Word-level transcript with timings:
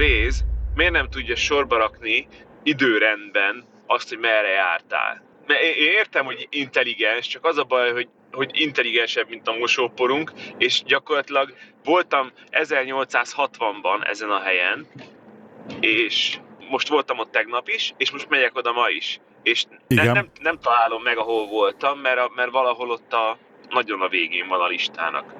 Waze 0.00 0.44
miért 0.74 0.92
nem 0.92 1.10
tudja 1.10 1.36
sorba 1.36 1.76
rakni 1.76 2.26
időrendben 2.62 3.64
azt, 3.86 4.08
hogy 4.08 4.18
merre 4.18 4.48
jártál. 4.48 5.22
Mert 5.46 5.62
én 5.62 5.74
értem, 5.76 6.24
hogy 6.24 6.46
intelligens, 6.50 7.26
csak 7.26 7.44
az 7.44 7.58
a 7.58 7.64
baj, 7.64 7.92
hogy, 7.92 8.08
hogy 8.32 8.50
intelligensebb, 8.52 9.28
mint 9.28 9.48
a 9.48 9.52
mosóporunk, 9.52 10.32
és 10.58 10.82
gyakorlatilag 10.82 11.54
voltam 11.84 12.30
1860-ban 12.50 14.08
ezen 14.08 14.30
a 14.30 14.40
helyen, 14.40 14.86
és 15.80 16.38
most 16.70 16.88
voltam 16.88 17.18
ott 17.18 17.30
tegnap 17.30 17.68
is, 17.68 17.92
és 17.96 18.10
most 18.10 18.28
megyek 18.28 18.56
oda 18.56 18.72
ma 18.72 18.88
is. 18.88 19.20
És 19.42 19.64
Igen. 19.88 20.04
nem, 20.04 20.14
nem, 20.14 20.30
nem 20.40 20.58
találom 20.58 21.02
meg, 21.02 21.18
ahol 21.18 21.46
voltam, 21.46 21.98
mert, 21.98 22.18
a, 22.18 22.30
mert 22.34 22.50
valahol 22.50 22.90
ott 22.90 23.12
a, 23.12 23.38
nagyon 23.68 24.00
a 24.00 24.08
végén 24.08 24.48
van 24.48 24.60
a 24.60 24.66
listának. 24.66 25.34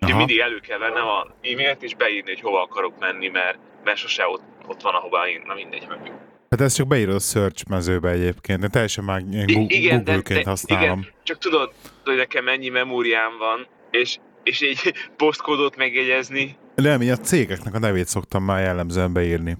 Aha. 0.00 0.16
mindig 0.16 0.38
elő 0.38 0.58
kell 0.58 0.78
vennem 0.78 1.06
a 1.06 1.26
e-mailt, 1.42 1.82
és 1.82 1.94
beírni, 1.94 2.30
hogy 2.30 2.40
hova 2.40 2.62
akarok 2.62 2.98
menni, 2.98 3.28
mert, 3.28 3.58
mert 3.88 4.00
sose 4.00 4.26
ott, 4.26 4.42
ott 4.66 4.82
van, 4.82 4.94
ahova 4.94 5.28
én, 5.28 5.42
na 5.46 5.54
mindegy. 5.54 5.86
Meg. 5.88 6.12
Hát 6.50 6.60
ezt 6.60 6.76
csak 6.76 6.86
beírod 6.86 7.14
a 7.14 7.18
search 7.18 7.68
mezőbe 7.68 8.10
egyébként, 8.10 8.60
de 8.60 8.68
teljesen 8.68 9.04
már 9.04 9.20
I- 9.20 9.52
Gu- 9.54 9.72
igen, 9.72 9.96
Google-ként 10.04 10.44
de, 10.44 10.50
használom. 10.50 10.98
igen, 10.98 11.12
csak 11.22 11.38
tudod, 11.38 11.72
hogy 12.04 12.16
nekem 12.16 12.44
mennyi 12.44 12.68
memóriám 12.68 13.38
van, 13.38 13.66
és, 13.90 14.18
és 14.42 14.60
egy 14.60 14.94
posztkódot 15.16 15.76
megjegyezni, 15.76 16.56
Nem, 16.74 17.00
én 17.00 17.12
a 17.12 17.16
cégeknek 17.16 17.74
a 17.74 17.78
nevét 17.78 18.06
szoktam 18.06 18.42
már 18.44 18.62
jellemzően 18.62 19.12
beírni. 19.12 19.56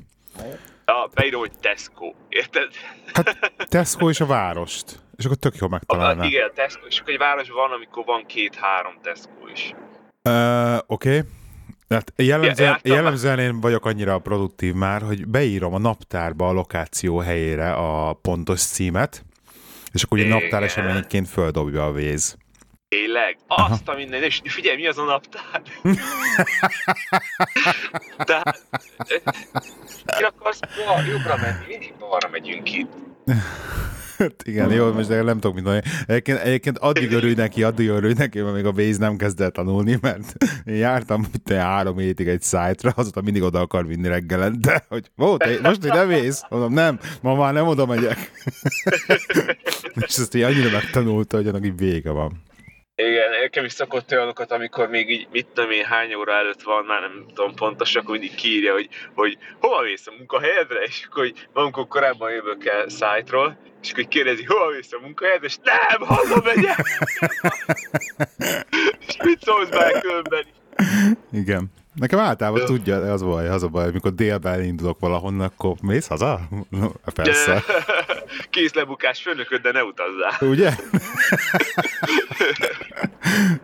a, 0.84 1.08
beírom, 1.14 1.40
hogy 1.40 1.52
Tesco, 1.60 2.12
érted? 2.28 2.68
Hát 3.12 3.52
Tesco 3.68 4.08
és 4.10 4.20
a 4.20 4.26
várost. 4.26 5.00
És 5.16 5.24
akkor 5.24 5.36
tök 5.36 5.56
jól 5.56 5.68
A, 5.68 5.72
megtalálná. 5.72 6.24
igen, 6.24 6.50
Tesco, 6.54 6.86
és 6.86 6.98
akkor 7.00 7.12
egy 7.12 7.18
városban 7.18 7.56
van, 7.56 7.72
amikor 7.72 8.04
van 8.04 8.26
két-három 8.26 8.94
Tesco 9.02 9.48
is. 9.52 9.74
Uh, 10.28 10.76
Oké. 10.86 11.08
Okay. 11.18 11.20
Hát 11.88 12.12
jellemzően, 12.16 12.68
jártam 12.68 12.92
jellemzően 12.92 13.38
én 13.38 13.60
vagyok 13.60 13.86
annyira 13.86 14.18
produktív 14.18 14.74
már, 14.74 15.02
hogy 15.02 15.26
beírom 15.26 15.74
a 15.74 15.78
naptárba 15.78 16.48
a 16.48 16.52
lokáció 16.52 17.18
helyére 17.18 17.72
a 17.72 18.12
pontos 18.12 18.62
címet, 18.62 19.24
és 19.92 20.02
akkor 20.02 20.18
ugye 20.18 20.28
naptár 20.28 20.62
eseményként 20.62 21.28
földobja 21.28 21.86
a 21.86 21.92
véz. 21.92 22.36
Tényleg? 22.88 23.38
Aha. 23.46 23.72
Azt 23.72 23.88
a 23.88 23.94
minden, 23.94 24.22
és 24.22 24.40
figyelj, 24.44 24.76
mi 24.76 24.86
az 24.86 24.98
a 24.98 25.04
naptár? 25.04 25.62
Tehát, 28.16 28.66
ki 30.16 30.22
akarsz 30.22 30.60
jobbra 31.08 31.36
menni, 31.36 31.64
mindig 31.68 31.94
balra 31.98 32.28
megyünk 32.28 32.72
itt. 32.72 32.92
Igen, 34.44 34.72
jó, 34.72 34.92
most 34.92 35.08
nem 35.08 35.40
tudok 35.40 35.54
mit 35.54 35.64
mondani. 35.64 35.82
Egyébként, 36.06 36.38
egyébként 36.38 36.78
addig 36.78 37.12
örülj 37.12 37.34
neki, 37.34 37.62
addig 37.62 37.88
örülj 37.88 38.12
neki, 38.16 38.40
mert 38.40 38.54
még 38.54 38.64
a 38.64 38.72
Waze 38.76 38.98
nem 38.98 39.16
kezd 39.16 39.40
el 39.40 39.50
tanulni, 39.50 39.98
mert 40.00 40.34
én 40.64 40.74
jártam 40.74 41.26
itt 41.34 41.52
három 41.52 41.98
hétig 41.98 42.28
egy 42.28 42.42
szájtra, 42.42 42.92
azóta 42.96 43.20
mindig 43.20 43.42
oda 43.42 43.60
akar 43.60 43.86
vinni 43.86 44.08
reggelente, 44.08 44.84
hogy 44.88 45.10
ó, 45.18 45.36
te, 45.36 45.58
most 45.62 45.84
ide 45.84 46.04
mész? 46.04 46.42
Mondom, 46.48 46.72
nem, 46.72 46.98
ma 47.22 47.34
már 47.34 47.52
nem 47.52 47.66
oda 47.66 47.86
megyek. 47.86 48.32
És 50.06 50.16
ezt 50.16 50.34
így 50.34 50.42
annyira 50.42 50.70
megtanulta, 50.70 51.36
hogy 51.36 51.46
annak 51.46 51.66
így 51.66 51.76
vége 51.76 52.10
van. 52.10 52.46
Igen, 53.00 53.30
nekem 53.30 53.64
is 53.64 53.72
szokott 53.72 54.12
olyanokat, 54.12 54.52
amikor 54.52 54.88
még 54.88 55.10
így, 55.10 55.28
mit 55.32 55.46
tudom 55.46 55.70
én, 55.70 55.84
hány 55.84 56.14
óra 56.14 56.32
előtt 56.32 56.62
van, 56.62 56.84
már 56.84 57.00
nem 57.00 57.24
tudom 57.34 57.54
pontosan, 57.54 58.02
akkor 58.02 58.18
mindig 58.18 58.34
kiírja, 58.34 58.72
hogy, 58.72 58.88
hogy 59.14 59.38
hova 59.60 59.82
mész 59.82 60.06
a 60.06 60.12
munkahelyedre, 60.16 60.80
és 60.80 61.06
akkor 61.06 61.22
hogy 61.22 61.48
amikor 61.52 61.86
korábban 61.86 62.30
jövök 62.30 62.66
el 62.66 62.88
szájtról, 62.88 63.58
és 63.82 63.92
akkor 63.92 64.08
kérdezi, 64.08 64.44
hova 64.44 64.70
mész 64.70 64.92
a 64.92 64.98
munkahelyedre, 65.00 65.46
és 65.46 65.56
nem, 65.62 66.08
hazamegyek! 66.08 66.78
és 69.08 69.16
mit 69.22 69.42
szólsz 69.42 69.68
be 69.68 70.00
különben? 70.00 70.44
Igen. 71.32 71.72
Nekem 71.98 72.18
általában 72.18 72.64
tudja, 72.64 73.12
az 73.12 73.22
baj, 73.22 73.48
az 73.48 73.62
a 73.62 73.68
baj, 73.68 73.86
amikor 73.86 74.14
délben 74.14 74.62
indulok 74.62 74.98
valahonnan, 74.98 75.46
akkor 75.46 75.74
mész 75.82 76.06
haza? 76.06 76.48
No, 76.68 76.88
Persze. 77.14 77.64
Kész 78.50 78.72
lebukás 78.72 79.22
főnököd, 79.22 79.60
de 79.60 79.72
ne 79.72 79.82
utazzál. 79.82 80.48
Ugye? 80.48 80.74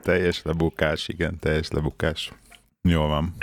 teljes 0.03 0.43
lebukás, 0.43 1.09
igen, 1.09 1.39
teljes 1.39 1.71
lebukás. 1.71 2.33
Jól 2.83 3.09
van. 3.09 3.34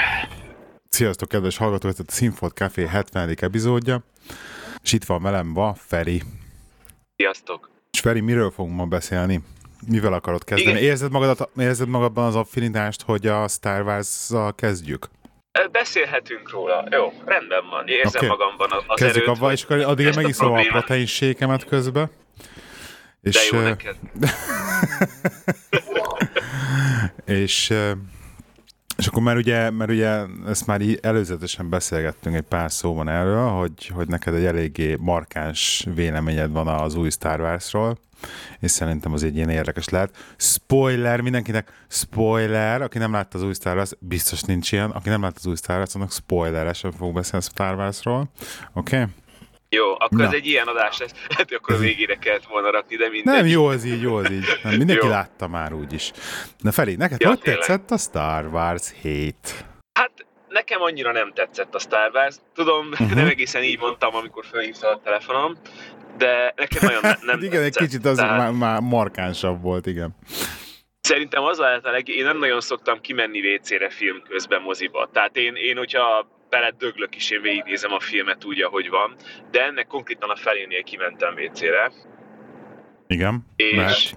Sziasztok, 0.89 1.29
kedves 1.29 1.57
hallgatók, 1.57 1.91
ez 1.91 1.99
a 1.99 2.11
Sinfot 2.11 2.53
Café 2.53 2.85
70. 2.85 3.35
epizódja, 3.39 4.03
és 4.83 4.93
itt 4.93 5.03
van 5.03 5.21
velem 5.21 5.47
ma 5.47 5.73
Feri. 5.73 6.23
Sziasztok! 7.15 7.69
És 7.91 7.99
Feri, 7.99 8.19
miről 8.19 8.51
fogunk 8.51 8.75
ma 8.75 8.85
beszélni? 8.85 9.41
Mivel 9.87 10.13
akarod 10.13 10.43
kezdeni? 10.43 10.77
Igen. 10.77 10.89
Érzed, 10.89 11.11
magadat, 11.11 11.49
érzed 11.57 11.87
magadban 11.87 12.25
az 12.25 12.35
affinitást, 12.35 13.01
hogy 13.01 13.27
a 13.27 13.47
Star 13.47 13.81
Wars-zal 13.81 14.55
kezdjük? 14.55 15.09
Beszélhetünk 15.71 16.51
róla. 16.51 16.87
Jó, 16.91 17.13
rendben 17.25 17.69
van. 17.69 17.87
Érzem 17.87 18.11
okay. 18.15 18.27
magamban 18.27 18.71
az 18.87 18.99
Kezdjük 18.99 19.25
erőt, 19.25 19.37
hogy 19.37 19.51
és 19.51 19.63
akkor 19.63 19.79
addig 19.79 20.07
a 20.07 20.11
megiszom 20.15 20.47
a 20.47 20.51
problémát- 20.51 20.85
protein 20.85 21.05
sékemet 21.05 21.65
közbe. 21.65 22.09
De 23.21 23.29
És, 23.29 23.51
jó 23.51 23.59
neked. 23.59 23.95
és, 27.25 27.73
és 29.01 29.07
akkor 29.07 29.21
már 29.21 29.37
ugye, 29.37 29.69
mert 29.69 29.91
ugye 29.91 30.21
ezt 30.47 30.67
már 30.67 30.81
előzetesen 31.01 31.69
beszélgettünk 31.69 32.35
egy 32.35 32.41
pár 32.41 32.71
szóban 32.71 33.09
erről, 33.09 33.47
hogy, 33.47 33.87
hogy 33.87 34.07
neked 34.07 34.33
egy 34.33 34.45
eléggé 34.45 34.95
markáns 34.99 35.87
véleményed 35.95 36.51
van 36.51 36.67
az 36.67 36.95
új 36.95 37.09
Star 37.09 37.39
Warsról, 37.39 37.97
és 38.59 38.71
szerintem 38.71 39.13
az 39.13 39.23
egy 39.23 39.35
ilyen 39.35 39.49
érdekes 39.49 39.89
lehet. 39.89 40.15
Spoiler, 40.37 41.21
mindenkinek 41.21 41.85
spoiler, 41.87 42.81
aki 42.81 42.97
nem 42.97 43.11
látta 43.11 43.37
az 43.37 43.43
új 43.43 43.53
Star 43.53 43.75
Wars, 43.75 43.91
biztos 43.99 44.41
nincs 44.41 44.71
ilyen, 44.71 44.89
aki 44.89 45.09
nem 45.09 45.21
látta 45.21 45.37
az 45.37 45.45
új 45.45 45.55
Star 45.55 45.77
Wars, 45.77 45.95
annak 45.95 46.11
spoileresen 46.11 46.91
fog 46.91 47.13
beszélni 47.13 47.45
Star 47.45 47.75
Warsról. 47.75 48.29
Oké? 48.73 48.95
Okay? 48.95 49.13
Jó, 49.75 49.91
akkor 49.91 50.17
Na. 50.17 50.23
ez 50.25 50.33
egy 50.33 50.45
ilyen 50.47 50.67
adás 50.67 50.97
lesz. 50.97 51.11
Hát 51.37 51.51
akkor 51.53 51.77
végére 51.79 52.15
kellett 52.15 52.45
volna 52.45 52.71
rakni, 52.71 52.95
de 52.95 53.09
mindegy. 53.09 53.33
Nem, 53.33 53.45
jó 53.45 53.65
az 53.65 53.83
így, 53.85 54.01
jó 54.01 54.15
az 54.15 54.31
így. 54.31 54.45
Nem, 54.63 54.75
mindenki 54.77 55.05
Jó. 55.05 55.11
látta 55.11 55.47
már 55.47 55.73
úgyis. 55.73 56.11
Na 56.57 56.71
Feri, 56.71 56.95
neked 56.95 57.21
Ja, 57.21 57.27
hogy 57.27 57.39
tényleg. 57.39 57.59
tetszett 57.65 57.91
a 57.91 57.97
Star 57.97 58.45
Wars 58.45 58.91
7? 59.01 59.35
Hát 59.93 60.11
nekem 60.47 60.81
annyira 60.81 61.11
nem 61.11 61.33
tetszett 61.33 61.75
a 61.75 61.79
Star 61.79 62.11
Wars. 62.13 62.35
Tudom, 62.55 62.85
Mhm. 62.87 62.91
uh-huh. 63.03 63.13
nem 63.17 63.27
egészen 63.27 63.63
így 63.63 63.79
mondtam, 63.79 64.15
amikor 64.15 64.45
felhívta 64.51 64.87
a 64.89 64.99
telefonom, 65.03 65.55
de 66.17 66.53
nekem 66.55 66.79
nagyon 66.81 66.99
ne, 67.01 67.15
nem 67.33 67.43
igen, 67.47 67.61
egy 67.63 67.71
tetszett. 67.71 67.87
kicsit 67.87 68.05
az 68.05 68.17
Tehát 68.17 68.37
már, 68.37 68.51
már 68.51 68.79
markánsabb 68.79 69.61
volt, 69.61 69.85
igen. 69.85 70.15
Szerintem 71.01 71.43
az 71.43 71.57
lehet 71.57 71.85
a 71.85 71.91
leg... 71.91 72.07
Én 72.07 72.23
nem 72.23 72.37
nagyon 72.37 72.61
szoktam 72.61 73.01
kimenni 73.01 73.53
WC-re 73.55 73.89
film 73.89 74.21
közben 74.29 74.61
moziba. 74.61 75.09
Tehát 75.13 75.37
én, 75.37 75.55
én 75.55 75.77
hogyha 75.77 76.27
beledöglök 76.51 77.15
is, 77.15 77.29
én 77.29 77.41
végignézem 77.41 77.93
a 77.93 77.99
filmet 77.99 78.43
úgy, 78.45 78.61
ahogy 78.61 78.89
van, 78.89 79.15
de 79.51 79.63
ennek 79.63 79.87
konkrétan 79.87 80.29
a 80.29 80.35
felénél 80.35 80.83
kimentem 80.83 81.33
WC-re, 81.33 81.91
Igen. 83.07 83.45
és 83.55 84.13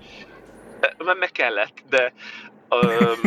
Mert, 0.80 1.04
mert 1.04 1.18
meg 1.18 1.30
kellett, 1.30 1.82
de 1.88 2.12
um, 2.70 3.20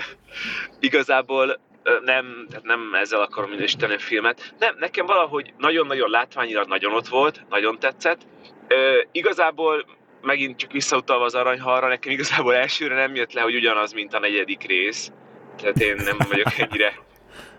igazából 0.88 1.60
nem, 2.04 2.46
tehát 2.48 2.64
nem 2.64 2.94
ezzel 2.94 3.20
akarom 3.20 3.50
minősíteni 3.50 3.94
a 3.94 3.98
filmet. 3.98 4.54
Nem, 4.58 4.76
nekem 4.78 5.06
valahogy 5.06 5.52
nagyon-nagyon 5.58 6.10
látványilag 6.10 6.68
nagyon 6.68 6.92
ott 6.92 7.08
volt, 7.08 7.44
nagyon 7.48 7.78
tetszett. 7.78 8.20
Ö, 8.68 9.00
igazából 9.12 9.86
megint 10.22 10.56
csak 10.56 10.72
visszautalva 10.72 11.24
az 11.24 11.34
aranyhalra, 11.34 11.88
nekem 11.88 12.12
igazából 12.12 12.54
elsőre 12.54 12.94
nem 12.94 13.14
jött 13.14 13.32
le, 13.32 13.40
hogy 13.40 13.54
ugyanaz, 13.54 13.92
mint 13.92 14.14
a 14.14 14.18
negyedik 14.18 14.62
rész. 14.62 15.12
Tehát 15.56 15.80
én 15.80 15.94
nem 15.94 16.16
vagyok 16.28 16.58
ennyire, 16.58 16.94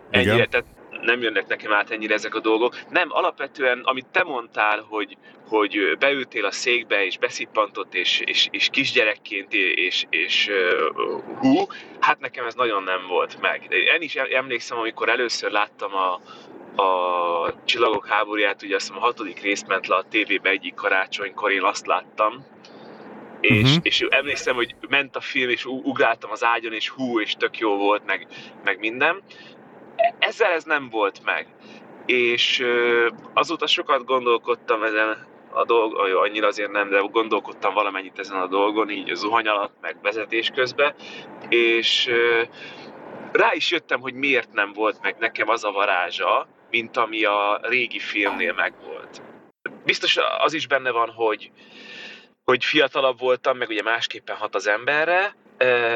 ennyire 0.09 0.33
Igen. 0.33 0.49
tehát 0.49 0.65
nem 1.01 1.21
jönnek 1.21 1.47
nekem 1.47 1.73
át 1.73 1.91
ennyire 1.91 2.13
ezek 2.13 2.35
a 2.35 2.39
dolgok. 2.39 2.75
Nem, 2.89 3.07
alapvetően, 3.11 3.81
amit 3.83 4.07
te 4.11 4.23
mondtál, 4.23 4.85
hogy, 4.89 5.17
hogy 5.47 5.97
beültél 5.99 6.45
a 6.45 6.51
székbe, 6.51 7.05
és 7.05 7.17
beszippantott, 7.17 7.93
és, 7.93 8.19
és, 8.19 8.47
és 8.51 8.69
kisgyerekként, 8.71 9.53
és, 9.53 10.05
és 10.09 10.47
uh, 10.47 11.21
hú, 11.39 11.67
hát 11.99 12.19
nekem 12.19 12.45
ez 12.45 12.53
nagyon 12.53 12.83
nem 12.83 13.07
volt 13.07 13.41
meg. 13.41 13.67
Én 13.69 14.01
is 14.01 14.15
emlékszem, 14.15 14.77
amikor 14.77 15.09
először 15.09 15.51
láttam 15.51 15.91
a, 15.93 16.19
a 16.81 17.63
Csillagok 17.65 18.07
háborúját, 18.07 18.63
ugye 18.63 18.75
azt 18.75 18.87
hiszem 18.87 19.01
a 19.01 19.05
hatodik 19.05 19.41
rész 19.41 19.63
ment 19.67 19.87
le 19.87 19.95
a 19.95 20.05
tévébe 20.09 20.49
egyik 20.49 20.73
karácsonykor, 20.73 21.51
én 21.51 21.63
azt 21.63 21.85
láttam, 21.85 22.45
és, 23.41 23.61
uh-huh. 23.61 23.77
és 23.81 24.05
emlékszem, 24.09 24.55
hogy 24.55 24.75
ment 24.89 25.15
a 25.15 25.21
film, 25.21 25.49
és 25.49 25.65
ugráltam 25.65 26.31
az 26.31 26.43
ágyon, 26.43 26.73
és 26.73 26.89
hú, 26.89 27.19
és 27.19 27.33
tök 27.33 27.57
jó 27.57 27.77
volt, 27.77 28.05
meg, 28.05 28.27
meg 28.63 28.79
minden. 28.79 29.23
Ezzel 30.19 30.51
ez 30.51 30.63
nem 30.63 30.89
volt 30.89 31.23
meg. 31.23 31.47
És 32.05 32.65
azóta 33.33 33.67
sokat 33.67 34.05
gondolkodtam 34.05 34.83
ezen 34.83 35.27
a 35.51 35.65
dolg, 35.65 36.07
jó, 36.09 36.19
annyira 36.19 36.47
azért 36.47 36.71
nem, 36.71 36.89
de 36.89 36.99
gondolkodtam 36.99 37.73
valamennyit 37.73 38.19
ezen 38.19 38.37
a 38.37 38.47
dolgon, 38.47 38.89
így 38.89 39.09
a 39.09 39.15
zuhany 39.15 39.47
alatt, 39.47 39.73
meg 39.81 39.97
vezetés 40.01 40.49
közben, 40.55 40.93
és 41.49 42.09
rá 43.31 43.53
is 43.53 43.71
jöttem, 43.71 43.99
hogy 43.99 44.13
miért 44.13 44.53
nem 44.53 44.73
volt 44.73 45.01
meg 45.01 45.15
nekem 45.19 45.49
az 45.49 45.63
a 45.63 45.71
varázsa, 45.71 46.47
mint 46.69 46.97
ami 46.97 47.23
a 47.23 47.59
régi 47.61 47.99
filmnél 47.99 48.53
megvolt. 48.53 49.21
Biztos 49.85 50.17
az 50.39 50.53
is 50.53 50.67
benne 50.67 50.91
van, 50.91 51.09
hogy, 51.09 51.51
hogy 52.43 52.63
fiatalabb 52.63 53.19
voltam, 53.19 53.57
meg 53.57 53.69
ugye 53.69 53.83
másképpen 53.83 54.35
hat 54.35 54.55
az 54.55 54.67
emberre, 54.67 55.35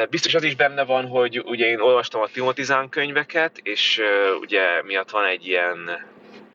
Biztos 0.10 0.34
az 0.34 0.44
is 0.44 0.56
benne 0.56 0.84
van, 0.84 1.08
hogy 1.08 1.42
ugye 1.46 1.66
én 1.66 1.80
olvastam 1.80 2.22
a 2.22 2.28
Timothy 2.28 2.64
Zahn 2.64 2.90
könyveket, 2.90 3.58
és 3.64 4.02
ugye 4.42 4.84
miatt 4.84 5.10
van 5.10 5.26
egy 5.26 5.48
ilyen 5.48 5.90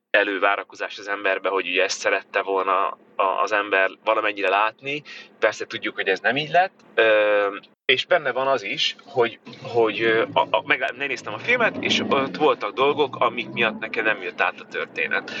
elővárakozás 0.09 0.97
az 0.97 1.07
emberbe, 1.07 1.49
hogy 1.49 1.67
ugye 1.67 1.83
ezt 1.83 1.99
szerette 1.99 2.41
volna 2.41 2.97
az 3.43 3.51
ember 3.51 3.89
valamennyire 4.03 4.49
látni. 4.49 5.03
Persze 5.39 5.65
tudjuk, 5.65 5.95
hogy 5.95 6.07
ez 6.07 6.19
nem 6.19 6.37
így 6.37 6.49
lett. 6.49 6.73
És 7.85 8.05
benne 8.05 8.31
van 8.31 8.47
az 8.47 8.63
is, 8.63 8.95
hogy, 9.05 9.39
hogy 9.63 10.01
a, 10.33 10.39
a, 10.49 10.63
meg 10.65 10.93
néztem 10.97 11.33
a 11.33 11.37
filmet, 11.37 11.75
és 11.79 12.01
ott 12.09 12.35
voltak 12.35 12.73
dolgok, 12.73 13.15
amik 13.15 13.49
miatt 13.49 13.79
nekem 13.79 14.03
nem 14.03 14.21
jött 14.21 14.41
át 14.41 14.59
a 14.59 14.65
történet. 14.65 15.31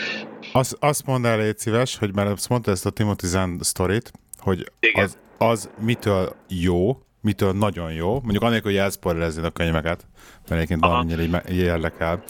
Az, 0.53 0.77
azt 0.79 1.05
mondd 1.05 1.25
el, 1.25 1.37
légy 1.37 1.57
szíves, 1.57 1.97
hogy 1.97 2.15
mert 2.15 2.29
azt 2.29 2.49
mondta 2.49 2.71
ezt 2.71 2.85
a 2.85 2.89
Timothy 2.89 3.27
Zahn 3.27 3.59
sztorit, 3.59 4.11
hogy 4.37 4.71
az, 4.93 5.17
az 5.37 5.71
mitől 5.79 6.35
jó, 6.47 6.97
mitől 7.21 7.51
nagyon 7.51 7.93
jó, 7.93 8.19
mondjuk 8.21 8.43
anélkül, 8.43 8.71
hogy 8.71 8.79
elszpoilerezni 8.79 9.45
a 9.45 9.49
könyveket, 9.49 10.07
mert 10.41 10.55
egyébként 10.55 10.79
valamennyire 10.79 11.43
így 11.49 11.57
érdekel. 11.57 12.23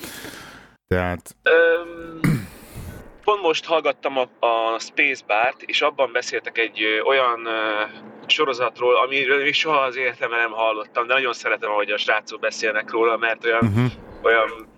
Tehát... 0.88 1.36
Öm, 1.44 2.20
pont 3.24 3.42
most 3.42 3.66
hallgattam 3.66 4.18
a, 4.18 4.46
a 4.46 4.80
Spacebar-t, 4.80 5.62
és 5.62 5.82
abban 5.82 6.12
beszéltek 6.12 6.58
egy 6.58 6.82
ö, 6.82 7.02
olyan 7.02 7.46
ö, 7.46 7.84
sorozatról, 8.28 8.96
amiről 8.96 9.44
még 9.44 9.54
soha 9.54 9.80
az 9.80 9.96
életemben 9.96 10.40
nem 10.40 10.52
hallottam, 10.52 11.08
de 11.08 11.14
nagyon 11.14 11.34
szeretem, 11.34 11.72
ahogy 11.72 11.92
a 11.92 11.98
srácok 11.98 12.40
beszélnek 12.40 12.92
róla, 12.92 13.18
mert 13.18 13.46
olyan, 13.46 13.66
uh-huh. 13.66 13.92
olyan 14.24 14.69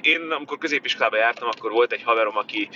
én, 0.00 0.30
amikor 0.30 0.58
középiskolába 0.58 1.16
jártam, 1.16 1.48
akkor 1.48 1.70
volt 1.70 1.92
egy 1.92 2.02
haverom, 2.02 2.36
aki 2.36 2.68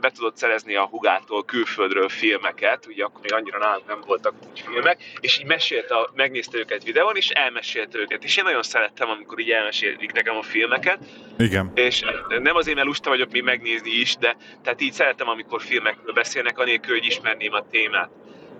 be 0.00 0.10
tudott 0.10 0.36
szerezni 0.36 0.74
a 0.74 0.84
hugától 0.84 1.44
külföldről 1.44 2.08
filmeket, 2.08 2.86
ugye 2.86 3.04
akkor 3.04 3.20
még 3.20 3.32
annyira 3.32 3.58
nálunk 3.58 3.86
nem 3.86 4.00
voltak 4.06 4.34
úgy 4.50 4.60
filmek, 4.60 5.02
és 5.20 5.38
így 5.38 5.46
mesélte, 5.46 5.94
megnézte 6.14 6.58
őket 6.58 6.84
videón, 6.84 7.16
és 7.16 7.28
elmesélte 7.28 7.98
őket. 7.98 8.24
És 8.24 8.36
én 8.36 8.44
nagyon 8.44 8.62
szerettem, 8.62 9.08
amikor 9.10 9.38
így 9.38 9.50
elmesélik 9.50 10.12
nekem 10.12 10.36
a 10.36 10.42
filmeket. 10.42 10.98
Igen. 11.38 11.72
És 11.74 12.04
nem 12.28 12.56
azért, 12.56 12.76
mert 12.76 12.86
lusta 12.86 13.10
vagyok 13.10 13.30
még 13.30 13.42
megnézni 13.42 13.90
is, 13.90 14.16
de 14.16 14.36
tehát 14.62 14.80
így 14.80 14.92
szeretem, 14.92 15.28
amikor 15.28 15.62
filmekről 15.62 16.14
beszélnek, 16.14 16.58
anélkül, 16.58 16.94
hogy 16.94 17.06
ismerném 17.06 17.52
a 17.52 17.68
témát. 17.70 18.10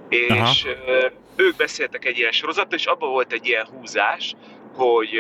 És 0.09 0.65
Aha. 0.65 1.11
ők 1.37 1.57
beszéltek 1.57 2.05
egy 2.05 2.19
ilyen 2.19 2.33
sorozatról, 2.33 2.79
és 2.79 2.87
abban 2.87 3.11
volt 3.11 3.33
egy 3.33 3.47
ilyen 3.47 3.67
húzás, 3.67 4.35
hogy 4.75 5.19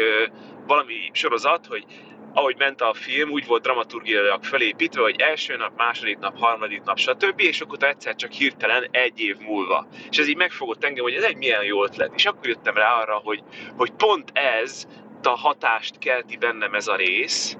valami 0.67 1.11
sorozat, 1.13 1.67
hogy 1.67 1.85
ahogy 2.35 2.57
ment 2.59 2.81
a 2.81 2.95
film, 2.95 3.31
úgy 3.31 3.47
volt 3.47 3.63
dramaturgiailag 3.63 4.45
felépítve, 4.45 5.03
hogy 5.03 5.21
első 5.21 5.57
nap, 5.57 5.77
második 5.77 6.19
nap, 6.19 6.39
harmadik 6.39 6.83
nap, 6.83 6.99
stb. 6.99 7.41
És 7.41 7.61
akkor 7.61 7.83
egyszer 7.83 8.15
csak 8.15 8.31
hirtelen 8.31 8.89
egy 8.91 9.21
év 9.21 9.37
múlva. 9.39 9.87
És 10.11 10.19
ez 10.19 10.29
így 10.29 10.37
megfogott 10.37 10.85
engem, 10.85 11.03
hogy 11.03 11.15
ez 11.15 11.23
egy 11.23 11.37
milyen 11.37 11.65
jó 11.65 11.85
ötlet. 11.85 12.13
És 12.17 12.27
akkor 12.27 12.47
jöttem 12.47 12.75
rá 12.75 13.01
arra, 13.01 13.21
hogy, 13.25 13.43
hogy 13.77 13.91
pont 13.91 14.31
ez 14.33 14.87
a 15.23 15.37
hatást 15.37 15.99
kelti 15.99 16.37
bennem 16.37 16.75
ez 16.75 16.89
a 16.89 16.97
rész, 16.97 17.57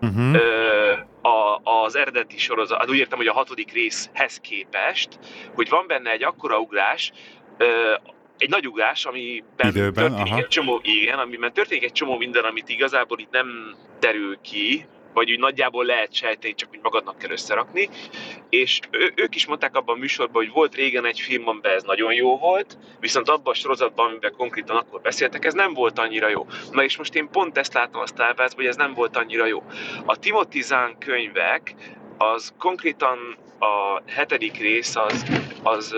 uh-huh. 0.00 0.34
ö, 0.34 0.92
a, 1.28 1.60
az 1.62 1.96
eredeti 1.96 2.38
sorozat, 2.38 2.78
hát 2.78 2.90
úgy 2.90 2.98
értem, 2.98 3.18
hogy 3.18 3.26
a 3.26 3.32
hatodik 3.32 3.72
részhez 3.72 4.40
képest, 4.40 5.18
hogy 5.54 5.68
van 5.68 5.86
benne 5.86 6.10
egy 6.10 6.24
akkora 6.24 6.58
ugrás, 6.58 7.12
ö, 7.58 7.94
egy 8.38 8.50
nagy 8.50 8.66
ugrás, 8.68 9.04
amiben 9.04 9.68
Időben, 9.68 9.92
történik 9.92 10.32
aha. 10.32 10.36
egy 10.36 10.48
csomó, 10.48 10.80
igen, 10.82 11.18
amiben 11.18 11.52
történik 11.52 11.84
egy 11.84 11.92
csomó 11.92 12.16
minden, 12.16 12.44
amit 12.44 12.68
igazából 12.68 13.18
itt 13.18 13.30
nem 13.30 13.76
derül 14.00 14.38
ki, 14.40 14.86
vagy 15.16 15.30
úgy 15.30 15.38
nagyjából 15.38 15.84
lehet 15.84 16.14
sejteni, 16.14 16.54
csak 16.54 16.68
úgy 16.72 16.80
magadnak 16.82 17.18
kell 17.18 17.30
összerakni. 17.30 17.88
És 18.48 18.80
ő, 18.90 19.12
ők 19.14 19.34
is 19.34 19.46
mondták 19.46 19.76
abban 19.76 19.96
a 19.96 19.98
műsorban, 19.98 20.44
hogy 20.44 20.52
volt 20.52 20.74
régen 20.74 21.04
egy 21.04 21.20
film, 21.20 21.48
amiben 21.48 21.72
ez 21.72 21.82
nagyon 21.82 22.12
jó 22.12 22.38
volt, 22.38 22.78
viszont 23.00 23.28
abban 23.28 23.52
a 23.52 23.56
sorozatban, 23.56 24.08
amiben 24.08 24.32
konkrétan 24.36 24.76
akkor 24.76 25.00
beszéltek, 25.00 25.44
ez 25.44 25.54
nem 25.54 25.72
volt 25.72 25.98
annyira 25.98 26.28
jó. 26.28 26.46
Na 26.70 26.84
és 26.84 26.96
most 26.96 27.14
én 27.14 27.28
pont 27.30 27.58
ezt 27.58 27.74
látom 27.74 28.00
a 28.00 28.06
Star 28.06 28.50
hogy 28.56 28.66
ez 28.66 28.76
nem 28.76 28.94
volt 28.94 29.16
annyira 29.16 29.46
jó. 29.46 29.62
A 30.04 30.18
Timothy 30.18 30.62
Zahn 30.62 30.98
könyvek, 30.98 31.74
az 32.18 32.54
konkrétan 32.58 33.18
a 33.58 34.02
hetedik 34.06 34.58
rész 34.58 34.96
az, 34.96 35.24
az 35.62 35.94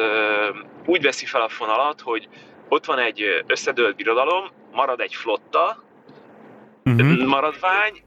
úgy 0.88 1.02
veszi 1.02 1.26
fel 1.26 1.42
a 1.42 1.48
fonalat, 1.48 2.00
hogy 2.00 2.28
ott 2.68 2.84
van 2.84 2.98
egy 2.98 3.44
összedőlt 3.46 3.96
birodalom, 3.96 4.50
marad 4.72 5.00
egy 5.00 5.14
flotta, 5.14 5.84
uh-huh. 6.84 7.26
maradvány, 7.26 8.02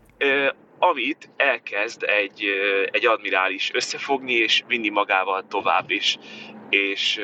amit 0.79 1.29
elkezd 1.37 2.03
egy, 2.03 2.45
egy 2.91 3.05
admirális 3.05 3.71
összefogni 3.73 4.33
és 4.33 4.63
vinni 4.67 4.89
magával 4.89 5.45
tovább 5.47 5.89
is. 5.89 6.17
És, 6.71 7.19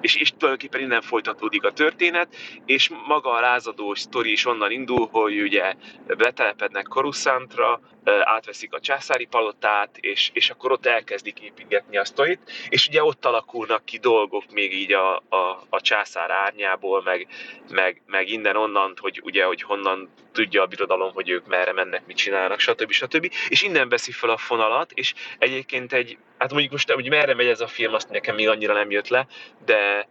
és, 0.00 0.16
és 0.16 0.30
tulajdonképpen 0.30 0.80
innen 0.80 1.02
folytatódik 1.02 1.64
a 1.64 1.72
történet, 1.72 2.36
és 2.64 2.90
maga 3.06 3.30
a 3.30 3.40
lázadó 3.40 3.94
sztori 3.94 4.30
is 4.30 4.46
onnan 4.46 4.70
indul, 4.70 5.08
hogy 5.10 5.40
ugye 5.40 5.74
betelepednek 6.06 6.86
Coruscantra, 6.86 7.80
átveszik 8.04 8.74
a 8.74 8.80
császári 8.80 9.24
palotát, 9.24 9.96
és, 10.00 10.30
és 10.32 10.50
akkor 10.50 10.72
ott 10.72 10.86
elkezdik 10.86 11.40
építgetni 11.40 11.96
a 11.96 12.04
sztorit, 12.04 12.40
és 12.68 12.88
ugye 12.88 13.04
ott 13.04 13.24
alakulnak 13.24 13.84
ki 13.84 13.98
dolgok 13.98 14.44
még 14.52 14.72
így 14.72 14.92
a, 14.92 15.16
a, 15.16 15.62
a 15.68 15.80
császár 15.80 16.30
árnyából, 16.30 17.02
meg, 17.02 17.26
meg, 17.70 18.02
meg 18.06 18.28
innen 18.28 18.56
onnan, 18.56 18.94
hogy 19.00 19.20
ugye, 19.24 19.44
hogy 19.44 19.62
honnan 19.62 20.10
tudja 20.32 20.62
a 20.62 20.66
birodalom, 20.66 21.12
hogy 21.12 21.28
ők 21.28 21.46
merre 21.46 21.72
mennek, 21.72 22.06
mit 22.06 22.16
csinálnak, 22.16 22.58
stb. 22.58 22.90
stb. 22.90 23.32
És 23.48 23.62
innen 23.62 23.88
veszi 23.88 24.12
fel 24.12 24.30
a 24.30 24.36
fonalat, 24.36 24.92
és 24.92 25.14
egyébként 25.38 25.92
egy, 25.92 26.18
hát 26.44 26.52
mondjuk 26.52 26.72
most, 26.72 26.90
hogy 26.90 27.08
merre 27.08 27.34
megy 27.34 27.46
ez 27.46 27.60
a 27.60 27.66
film, 27.66 27.94
azt 27.94 28.10
nekem 28.10 28.34
még 28.34 28.48
annyira 28.48 28.72
nem 28.72 28.90
jött 28.90 29.08
le, 29.08 29.26
de 29.64 30.08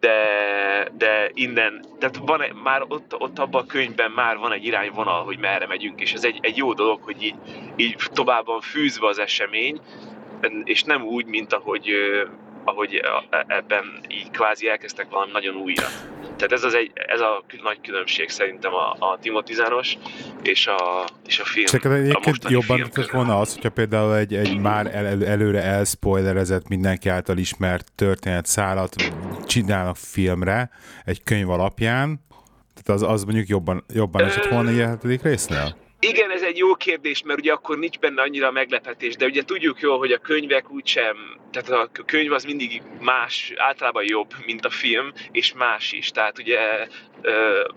de, 0.00 0.88
de 0.92 1.30
innen, 1.34 1.84
tehát 1.98 2.16
van, 2.16 2.42
már 2.62 2.82
ott, 2.88 3.14
ott 3.18 3.38
abban 3.38 3.62
a 3.62 3.66
könyvben 3.66 4.10
már 4.10 4.36
van 4.36 4.52
egy 4.52 4.64
irányvonal, 4.64 5.24
hogy 5.24 5.38
merre 5.38 5.66
megyünk, 5.66 6.00
és 6.00 6.12
ez 6.12 6.24
egy, 6.24 6.38
egy 6.42 6.56
jó 6.56 6.72
dolog, 6.72 7.02
hogy 7.02 7.22
így, 7.22 7.34
így 7.76 7.96
tovább 8.12 8.46
van 8.46 8.60
fűzve 8.60 9.06
az 9.06 9.18
esemény, 9.18 9.80
és 10.64 10.82
nem 10.82 11.02
úgy, 11.02 11.26
mint 11.26 11.52
ahogy, 11.52 11.90
ahogy 12.64 13.00
ebben 13.46 14.00
így 14.08 14.30
kvázi 14.30 14.68
elkezdtek 14.68 15.10
valami 15.10 15.30
nagyon 15.32 15.56
újat. 15.56 16.11
Tehát 16.42 16.56
ez, 16.56 16.64
az 16.64 16.74
egy, 16.74 16.90
ez 16.94 17.20
a 17.20 17.44
nagy 17.62 17.80
különbség 17.82 18.28
szerintem 18.28 18.72
a, 18.74 18.96
a 18.98 19.18
Timothy 19.20 19.54
Zános 19.54 19.98
és 20.42 20.66
a, 20.66 21.04
és 21.26 21.38
a 21.38 21.44
film. 21.44 21.66
Csak 21.66 21.84
egyébként 21.84 22.48
jobban 22.48 22.90
film 22.92 23.06
volna 23.12 23.38
az, 23.38 23.54
hogyha 23.54 23.70
például 23.70 24.16
egy, 24.16 24.34
egy 24.34 24.58
már 24.58 24.94
el, 24.94 25.06
el, 25.06 25.26
előre 25.26 25.62
elspoilerezett, 25.62 26.68
mindenki 26.68 27.08
által 27.08 27.38
ismert 27.38 27.92
történetszálat 27.94 28.94
csinálnak 29.46 29.96
filmre 29.96 30.70
egy 31.04 31.22
könyv 31.22 31.50
alapján, 31.50 32.24
tehát 32.74 33.02
az, 33.02 33.10
az 33.10 33.24
mondjuk 33.24 33.48
jobban, 33.48 33.84
jobban 33.94 34.24
esett 34.24 34.46
volna 34.46 34.70
ilyen 34.70 34.88
hetedik 34.88 35.22
résznél? 35.22 35.76
Igen, 36.04 36.30
ez 36.30 36.42
egy 36.42 36.56
jó 36.56 36.74
kérdés, 36.74 37.22
mert 37.22 37.38
ugye 37.38 37.52
akkor 37.52 37.78
nincs 37.78 37.98
benne 37.98 38.22
annyira 38.22 38.50
meglepetés, 38.50 39.16
de 39.16 39.26
ugye 39.26 39.42
tudjuk 39.42 39.80
jól, 39.80 39.98
hogy 39.98 40.12
a 40.12 40.18
könyvek 40.18 40.70
úgysem, 40.70 41.16
tehát 41.50 41.70
a 41.70 42.02
könyv 42.06 42.32
az 42.32 42.44
mindig 42.44 42.82
más, 43.00 43.52
általában 43.56 44.04
jobb, 44.06 44.34
mint 44.46 44.64
a 44.64 44.70
film, 44.70 45.12
és 45.32 45.52
más 45.52 45.92
is. 45.92 46.10
Tehát 46.10 46.38
ugye 46.38 46.86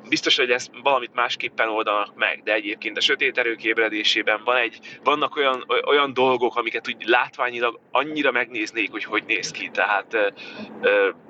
biztos, 0.10 0.38
hogy 0.38 0.50
ezt 0.50 0.72
valamit 0.84 1.14
másképpen 1.14 1.70
oldanak 1.70 2.16
meg, 2.16 2.42
de 2.44 2.54
egyébként 2.54 2.98
a 2.98 3.02
sötét 3.02 3.38
erők 3.38 3.64
ébredésében 3.64 4.42
van 4.44 4.56
egy, 4.56 4.80
vannak 5.04 5.36
olyan, 5.36 5.66
olyan 5.86 6.14
dolgok, 6.14 6.56
amiket 6.56 6.88
úgy 6.88 7.08
látványilag 7.08 7.80
annyira 7.92 8.32
megnéznék, 8.32 8.92
hogy 8.92 9.04
hogy 9.04 9.24
néz 9.28 9.52
ki. 9.52 9.70
Tehát 9.74 10.34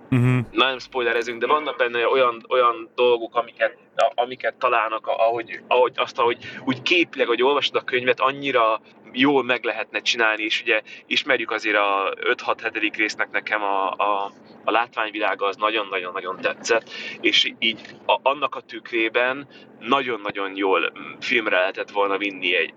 Uh-huh. 0.10 0.45
Nem 0.51 0.79
spoilerezünk, 0.79 1.39
de 1.39 1.48
vannak 1.48 1.77
benne 1.77 2.07
olyan, 2.07 2.45
olyan 2.50 2.89
dolgok, 2.95 3.36
amiket, 3.36 3.77
amiket 4.15 4.55
találnak, 4.55 5.07
ahogy, 5.07 5.60
ahogy 5.67 5.91
azt, 5.95 6.19
ahogy 6.19 6.38
úgy 6.65 6.81
képileg, 6.81 7.27
hogy 7.27 7.43
olvasod 7.43 7.75
a 7.75 7.81
könyvet, 7.81 8.19
annyira 8.19 8.81
jól 9.15 9.43
meg 9.43 9.63
lehetne 9.63 10.01
csinálni, 10.01 10.43
és 10.43 10.62
ugye 10.62 10.81
ismerjük 11.07 11.51
azért 11.51 11.77
a 11.77 12.13
5-6-7. 12.22 12.93
résznek 12.95 13.31
nekem 13.31 13.63
a, 13.63 13.91
a, 13.91 14.31
a 14.63 14.72
látványvilága 14.72 15.45
az 15.45 15.55
nagyon-nagyon-nagyon 15.55 16.38
tetszett, 16.41 16.89
és 17.22 17.51
így 17.60 17.79
a, 18.05 18.19
annak 18.22 18.55
a 18.55 18.62
tükrében 18.62 19.48
nagyon-nagyon 19.79 20.55
jól 20.55 20.91
filmre 21.19 21.57
lehetett 21.57 21.91
volna 21.91 22.17
vinni 22.17 22.55
egy, 22.55 22.74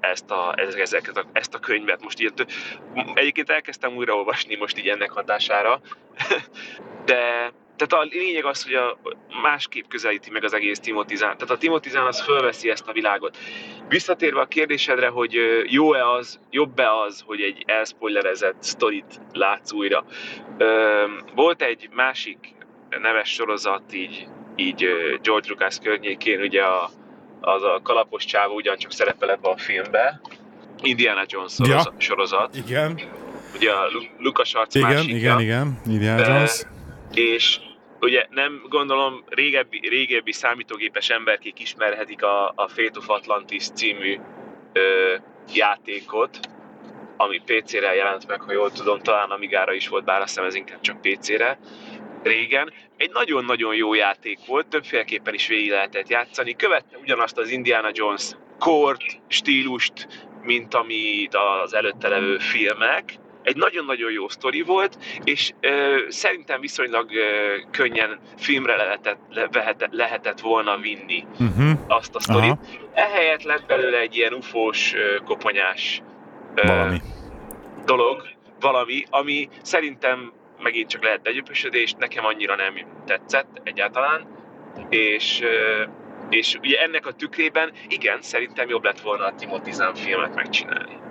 ezt, 0.00 0.30
a, 0.30 0.54
ezeket 0.56 1.16
a, 1.16 1.24
ezt 1.32 1.54
a 1.54 1.58
könyvet. 1.58 2.02
Most 2.02 2.20
így, 2.20 2.32
egyébként 3.14 3.50
elkezdtem 3.50 3.96
újraolvasni 3.96 4.56
most 4.56 4.78
így 4.78 4.88
ennek 4.88 5.10
hatására, 5.10 5.80
de 7.04 7.52
tehát 7.76 8.06
a 8.06 8.08
lényeg 8.10 8.44
az, 8.44 8.64
hogy 8.64 8.74
a 8.74 8.98
másképp 9.42 9.88
közelíti 9.88 10.30
meg 10.30 10.44
az 10.44 10.52
egész 10.52 10.78
Timotizán. 10.78 11.36
Tehát 11.36 11.54
a 11.54 11.58
Timotizán 11.58 12.06
az 12.06 12.20
fölveszi 12.20 12.70
ezt 12.70 12.88
a 12.88 12.92
világot. 12.92 13.36
Visszatérve 13.88 14.40
a 14.40 14.46
kérdésedre, 14.46 15.08
hogy 15.08 15.38
jó-e 15.66 16.10
az, 16.10 16.40
jobb-e 16.50 16.92
az, 16.92 17.22
hogy 17.26 17.40
egy 17.40 17.62
elspoilerezett 17.66 18.62
sztorit 18.62 19.20
látsz 19.32 19.72
újra. 19.72 20.04
Volt 21.34 21.62
egy 21.62 21.88
másik 21.92 22.38
neves 23.00 23.32
sorozat 23.32 23.94
így, 23.94 24.26
így 24.56 24.86
George 25.22 25.48
Lucas 25.48 25.78
környékén, 25.82 26.40
ugye 26.40 26.62
a, 26.62 26.90
az 27.40 27.62
a 27.62 27.80
kalapos 27.82 28.24
csávó 28.24 28.54
ugyancsak 28.54 28.92
szerepel 28.92 29.30
ebbe 29.30 29.48
a 29.48 29.56
filmbe, 29.56 30.20
Indiana 30.82 31.24
Jones 31.26 31.52
sorozat. 31.52 31.84
Ja, 31.84 32.00
sorozat. 32.00 32.56
Igen. 32.56 33.00
Ugye 33.54 33.70
a 33.70 33.88
Lucas 34.18 34.54
arc 34.54 34.74
igen, 34.74 34.88
másikja. 34.88 35.16
Igen, 35.16 35.40
igen, 35.40 35.80
Indiana 35.86 36.26
Jones. 36.26 36.62
És 37.14 37.58
ugye 38.06 38.26
nem 38.30 38.62
gondolom 38.68 39.24
régebbi, 39.28 39.88
régebbi 39.88 40.32
számítógépes 40.32 41.10
emberkék 41.10 41.60
ismerhetik 41.60 42.22
a, 42.22 42.52
a 42.54 42.68
Fate 42.68 42.98
of 42.98 43.08
Atlantis 43.08 43.68
című 43.68 44.18
ö, 44.72 45.14
játékot, 45.54 46.38
ami 47.16 47.38
PC-re 47.38 47.94
jelent 47.94 48.26
meg, 48.26 48.40
ha 48.40 48.52
jól 48.52 48.70
tudom, 48.70 48.98
talán 48.98 49.30
Amigára 49.30 49.72
is 49.72 49.88
volt, 49.88 50.04
bár 50.04 50.20
azt 50.20 50.28
hiszem 50.28 50.44
ez 50.44 50.54
inkább 50.54 50.80
csak 50.80 51.00
PC-re 51.00 51.58
régen. 52.22 52.72
Egy 52.96 53.10
nagyon-nagyon 53.12 53.74
jó 53.74 53.94
játék 53.94 54.38
volt, 54.46 54.66
többféleképpen 54.66 55.34
is 55.34 55.46
végig 55.46 55.70
lehetett 55.70 56.08
játszani. 56.08 56.56
Követte 56.56 56.98
ugyanazt 56.98 57.38
az 57.38 57.50
Indiana 57.50 57.90
Jones 57.92 58.30
kort, 58.58 59.02
stílust, 59.28 60.08
mint 60.42 60.74
amit 60.74 61.34
az 61.62 61.74
előtte 61.74 62.08
levő 62.08 62.38
filmek. 62.38 63.14
Egy 63.46 63.56
nagyon-nagyon 63.56 64.12
jó 64.12 64.28
sztori 64.28 64.62
volt, 64.62 64.98
és 65.24 65.52
ö, 65.60 65.96
szerintem 66.08 66.60
viszonylag 66.60 67.10
ö, 67.12 67.56
könnyen 67.70 68.18
filmre 68.36 68.76
lehetett, 68.76 69.18
lehetett, 69.52 69.92
lehetett 69.92 70.40
volna 70.40 70.76
vinni 70.76 71.26
uh-huh. 71.38 71.70
azt 71.88 72.14
a 72.14 72.20
sztorit. 72.20 72.50
Aha. 72.50 72.60
Ehelyett 72.92 73.42
lett 73.42 73.66
belőle 73.66 73.98
egy 73.98 74.16
ilyen 74.16 74.32
ufós, 74.32 74.94
ö, 74.94 75.16
koponyás 75.24 76.02
ö, 76.54 76.66
valami. 76.66 77.00
dolog, 77.84 78.22
valami, 78.60 79.04
ami 79.10 79.48
szerintem 79.62 80.32
megint 80.62 80.88
csak 80.88 81.02
lehet 81.02 81.22
begyöpösödés, 81.22 81.92
nekem 81.98 82.24
annyira 82.24 82.56
nem 82.56 82.74
tetszett 83.06 83.60
egyáltalán, 83.62 84.26
és, 84.88 85.42
és 86.30 86.58
ugye 86.62 86.82
ennek 86.82 87.06
a 87.06 87.12
tükrében, 87.12 87.72
igen, 87.88 88.22
szerintem 88.22 88.68
jobb 88.68 88.84
lett 88.84 89.00
volna 89.00 89.24
a 89.24 89.34
Timothy 89.34 89.72
Zahn 89.72 89.94
filmet 89.94 90.34
megcsinálni. 90.34 91.05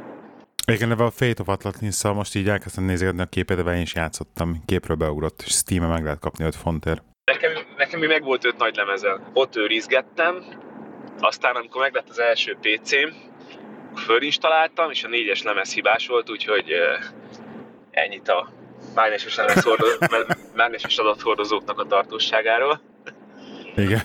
Igen, 0.68 0.92
a 0.92 1.12
Fate 1.12 1.42
of 1.42 1.48
atlantis 1.48 2.04
most 2.04 2.36
így 2.36 2.50
elkezdtem 2.50 2.84
nézni 2.84 3.22
a 3.22 3.26
képet, 3.26 3.64
de 3.64 3.76
én 3.76 3.82
is 3.82 3.94
játszottam, 3.94 4.64
képről 4.66 4.96
beugrott, 4.96 5.42
és 5.46 5.52
steam 5.52 5.90
meg 5.90 6.04
lehet 6.04 6.20
kapni 6.20 6.46
5 6.46 6.56
fontért. 6.56 7.04
Nekem, 7.32 7.52
nekem 7.78 8.00
meg 8.00 8.24
volt 8.24 8.46
5 8.46 8.58
nagy 8.58 8.76
lemezen. 8.76 9.22
Ott 9.34 9.56
őrizgettem, 9.56 10.44
aztán 11.20 11.56
amikor 11.56 11.82
meglett 11.82 12.10
az 12.10 12.20
első 12.20 12.58
PC-m, 12.62 13.10
fölinstaláltam, 13.96 14.92
és 14.92 15.04
a 15.04 15.08
négyes 15.08 15.44
lemez 15.44 15.74
hibás 15.74 16.08
volt, 16.08 16.30
úgyhogy 16.30 16.72
ennyit 17.92 18.30
a 18.30 18.50
mágneses, 18.96 19.40
mágneses 20.56 20.98
adathordozóknak 20.98 21.80
a 21.80 21.86
tartóságáról. 21.86 22.82
Igen. 23.76 24.02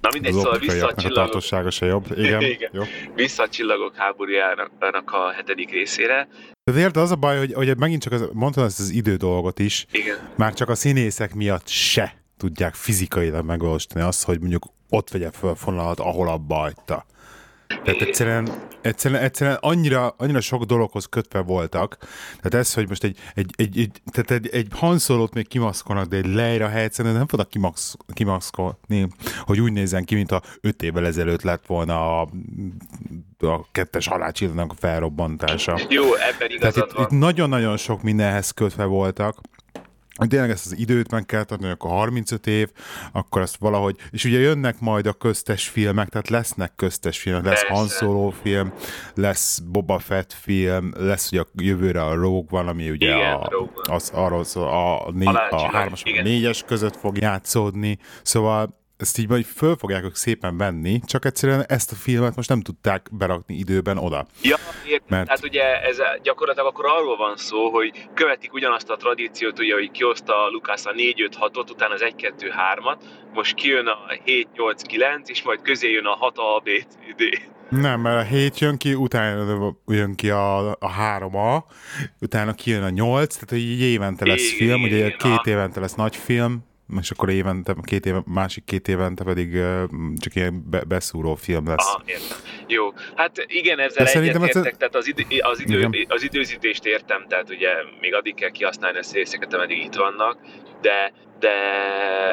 Na 0.00 0.08
mindegy, 0.12 0.32
szóval 0.32 0.58
vissza 0.58 0.86
a 0.86 0.94
csillagok... 0.94 1.22
A 1.22 1.24
tartósága 1.24 1.70
se 1.70 1.86
jobb. 1.86 2.06
Igen. 2.16 2.40
Igen. 2.56 2.70
Jó. 2.72 2.82
Vissza 3.14 3.42
a 3.42 3.48
csillagok 3.48 3.96
háborújának 3.96 4.70
a 5.04 5.30
hetedik 5.30 5.70
részére. 5.70 6.28
De 6.64 6.78
érted, 6.78 7.02
az 7.02 7.10
a 7.10 7.16
baj, 7.16 7.38
hogy, 7.38 7.52
hogy 7.52 7.76
megint 7.78 8.02
csak 8.02 8.12
az, 8.12 8.28
mondtam 8.32 8.64
ezt 8.64 8.80
az 8.80 8.90
idő 8.90 9.16
dolgot 9.16 9.58
is, 9.58 9.86
Igen. 9.92 10.16
már 10.36 10.54
csak 10.54 10.68
a 10.68 10.74
színészek 10.74 11.34
miatt 11.34 11.68
se 11.68 12.14
tudják 12.36 12.74
fizikailag 12.74 13.44
megvalósítani 13.44 14.04
azt, 14.04 14.24
hogy 14.24 14.40
mondjuk 14.40 14.64
ott 14.88 15.10
vegye 15.10 15.30
föl 15.30 15.54
fonalat, 15.54 15.98
ahol 15.98 16.28
abba 16.28 16.54
hagyta. 16.54 17.06
Tehát 17.84 18.00
egyszerűen, 18.00 18.48
egyszerűen, 18.80 19.22
egyszerűen 19.22 19.58
annyira, 19.60 20.14
annyira 20.16 20.40
sok 20.40 20.64
dologhoz 20.64 21.04
kötve 21.04 21.40
voltak. 21.40 21.96
Tehát 22.26 22.54
ez, 22.54 22.74
hogy 22.74 22.88
most 22.88 23.04
egy, 23.04 23.18
egy, 23.34 23.50
egy, 23.56 23.78
egy, 23.78 24.02
tehát 24.12 24.30
egy, 24.30 24.48
egy 24.48 24.66
hanszolót 24.70 25.34
még 25.34 25.48
kimaszkolnak, 25.48 26.06
de 26.06 26.16
egy 26.16 26.26
Leira 26.26 26.68
helyet 26.68 27.02
nem 27.02 27.26
fognak 27.26 27.48
kimax, 27.48 27.96
kimaszkolni, 28.12 29.08
hogy 29.40 29.60
úgy 29.60 29.72
nézzen 29.72 30.04
ki, 30.04 30.14
mint 30.14 30.32
a 30.32 30.42
öt 30.60 30.82
évvel 30.82 31.06
ezelőtt 31.06 31.42
lett 31.42 31.66
volna 31.66 32.20
a, 32.20 32.28
a 33.38 33.66
kettes 33.72 34.06
halálcsillának 34.06 34.70
a 34.70 34.74
felrobbantása. 34.78 35.78
Jó, 35.88 36.14
ebben 36.14 36.50
igazad 36.50 36.88
Tehát 36.88 36.92
itt, 36.92 37.12
itt 37.12 37.18
nagyon-nagyon 37.18 37.76
sok 37.76 38.02
mindenhez 38.02 38.50
kötve 38.50 38.84
voltak 38.84 39.40
tényleg 40.28 40.50
ezt 40.50 40.66
az 40.66 40.78
időt 40.78 41.10
meg 41.10 41.26
kell 41.26 41.44
adni, 41.48 41.68
akkor 41.68 41.90
35 41.90 42.46
év, 42.46 42.68
akkor 43.12 43.42
azt 43.42 43.56
valahogy, 43.56 43.96
és 44.10 44.24
ugye 44.24 44.38
jönnek 44.38 44.80
majd 44.80 45.06
a 45.06 45.12
köztes 45.12 45.68
filmek, 45.68 46.08
tehát 46.08 46.28
lesznek 46.28 46.72
köztes 46.76 47.18
filmek, 47.18 47.44
lesz 47.44 47.62
Han 47.62 47.88
Solo 47.88 48.30
film, 48.30 48.72
lesz 49.14 49.58
Boba 49.58 49.98
Fett 49.98 50.32
film, 50.32 50.92
lesz 50.96 51.32
ugye 51.32 51.40
a 51.40 51.46
jövőre 51.54 52.04
a 52.04 52.14
Rogue 52.14 52.46
van, 52.50 52.68
ami 52.68 52.90
ugye 52.90 53.06
igen, 53.06 53.32
a, 53.32 53.70
az, 53.92 54.10
arról 54.14 54.44
szól, 54.44 54.68
a, 54.68 55.06
a, 55.06 55.12
a, 55.24 55.46
a 55.50 55.70
hármas, 55.72 56.02
a 56.04 56.22
négyes 56.22 56.62
között 56.66 56.96
fog 56.96 57.18
játszódni, 57.18 57.98
szóval 58.22 58.79
ezt 59.00 59.18
így 59.18 59.28
majd 59.28 59.44
föl 59.44 59.76
fogják 59.76 60.04
ők 60.04 60.14
szépen 60.14 60.56
venni, 60.56 61.00
csak 61.04 61.24
egyszerűen 61.24 61.64
ezt 61.68 61.92
a 61.92 61.94
filmet 61.94 62.36
most 62.36 62.48
nem 62.48 62.60
tudták 62.60 63.08
berakni 63.10 63.54
időben 63.54 63.98
oda. 63.98 64.26
Ja, 64.42 64.56
értem. 64.86 65.06
Mert... 65.08 65.28
Hát 65.28 65.44
ugye 65.44 65.82
ez 65.82 65.98
gyakorlatilag 66.22 66.68
akkor 66.68 66.86
arról 66.86 67.16
van 67.16 67.36
szó, 67.36 67.70
hogy 67.70 68.08
követik 68.14 68.52
ugyanazt 68.52 68.90
a 68.90 68.96
tradíciót, 68.96 69.58
ugye, 69.58 69.74
hogy 69.74 69.90
kihozta 69.90 70.48
Lukász 70.50 70.86
a 70.86 70.92
4-5-6-ot, 70.92 71.70
utána 71.70 71.94
az 71.94 72.04
1-2-3-at, 72.04 72.96
most 73.32 73.54
kijön 73.54 73.86
a 73.86 73.98
7-8-9, 74.26 75.26
és 75.26 75.42
majd 75.42 75.62
közé 75.62 75.90
jön 75.90 76.06
a 76.06 76.16
6 76.16 76.38
A, 76.38 76.62
B, 76.64 76.68
D. 77.16 77.22
Nem, 77.70 78.00
mert 78.00 78.26
a 78.26 78.28
7 78.28 78.58
jön 78.58 78.76
ki, 78.76 78.94
utána 78.94 79.76
jön 79.86 80.14
ki 80.14 80.30
a, 80.30 80.70
a 80.70 80.90
3A, 81.18 81.62
utána 82.20 82.52
kijön 82.52 82.82
a 82.82 82.88
8, 82.88 83.34
tehát 83.34 83.64
így 83.64 83.80
évente 83.80 84.26
lesz 84.26 84.52
igen, 84.52 84.68
film, 84.68 84.82
ugye 84.82 85.10
két 85.10 85.46
évente 85.46 85.80
lesz 85.80 85.94
nagy 85.94 86.16
film, 86.16 86.68
és 87.00 87.10
akkor 87.10 87.30
évente, 87.30 87.74
két 87.82 88.06
éve, 88.06 88.22
másik 88.26 88.64
két 88.64 88.88
évente 88.88 89.24
pedig 89.24 89.52
csak 90.16 90.34
ilyen 90.34 90.70
be, 90.70 90.84
beszúró 90.84 91.34
film 91.34 91.66
lesz. 91.66 91.86
Aha, 91.86 92.02
értem. 92.04 92.36
Jó, 92.66 92.92
hát 93.14 93.44
igen, 93.46 93.78
ezzel 93.78 94.06
egyetértek, 94.06 94.72
ez... 94.72 94.78
tehát 94.78 94.94
az, 94.94 95.06
idő, 95.06 95.24
az, 95.40 95.60
idő, 95.60 96.06
az 96.08 96.22
időzítést 96.22 96.84
értem, 96.84 97.24
tehát 97.28 97.50
ugye 97.50 97.68
még 98.00 98.14
addig 98.14 98.34
kell 98.34 98.50
kihasználni 98.50 98.98
a 98.98 99.02
szészeket, 99.02 99.54
ameddig 99.54 99.84
itt 99.84 99.94
vannak, 99.94 100.38
de 100.80 101.12
de... 101.40 101.50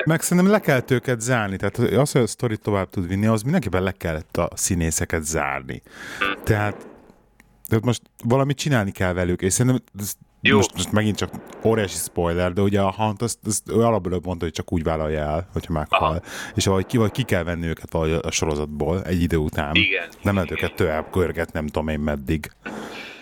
Meg 0.05 0.21
szerintem 0.21 0.51
le 0.51 0.59
kell 0.59 0.81
őket 0.89 1.21
zárni, 1.21 1.57
tehát 1.57 1.77
az, 1.77 2.11
hogy 2.11 2.21
a 2.21 2.27
sztorit 2.27 2.61
tovább 2.61 2.89
tud 2.89 3.07
vinni, 3.07 3.25
az 3.25 3.41
mindenképpen 3.41 3.83
le 3.83 3.91
kellett 3.91 4.37
a 4.37 4.49
színészeket 4.55 5.23
zárni. 5.23 5.81
Hm. 6.19 6.43
Tehát 6.43 6.87
de 7.69 7.79
most 7.81 8.01
valamit 8.23 8.57
csinálni 8.57 8.91
kell 8.91 9.13
velük, 9.13 9.41
és 9.41 9.53
szerintem 9.53 9.83
jó. 10.41 10.55
Most, 10.55 10.73
most 10.73 10.91
megint 10.91 11.17
csak 11.17 11.29
óriási 11.63 11.97
spoiler, 11.97 12.53
de 12.53 12.61
ugye 12.61 12.81
a 12.81 12.93
Hunt 12.97 13.21
azt, 13.21 13.39
azt 13.45 13.71
ő 13.71 13.79
alapból 13.79 14.19
mondta, 14.23 14.45
hogy 14.45 14.53
csak 14.53 14.73
úgy 14.73 14.83
vállalja 14.83 15.19
el, 15.19 15.49
hogyha 15.53 15.73
meghal. 15.73 16.09
Aha. 16.09 16.21
És 16.55 16.65
vagy 16.65 16.85
ki, 16.85 16.97
vagy 16.97 17.11
ki 17.11 17.23
kell 17.23 17.43
venni 17.43 17.67
őket 17.67 17.91
valahogy 17.91 18.19
a 18.23 18.31
sorozatból 18.31 19.03
egy 19.03 19.21
idő 19.21 19.37
után. 19.37 19.75
Igen. 19.75 20.09
Nem 20.21 20.35
lehet 20.35 20.51
őket 20.51 20.75
tovább 20.75 21.09
körget, 21.11 21.53
nem 21.53 21.67
tudom 21.67 21.87
én 21.87 21.99
meddig. 21.99 22.51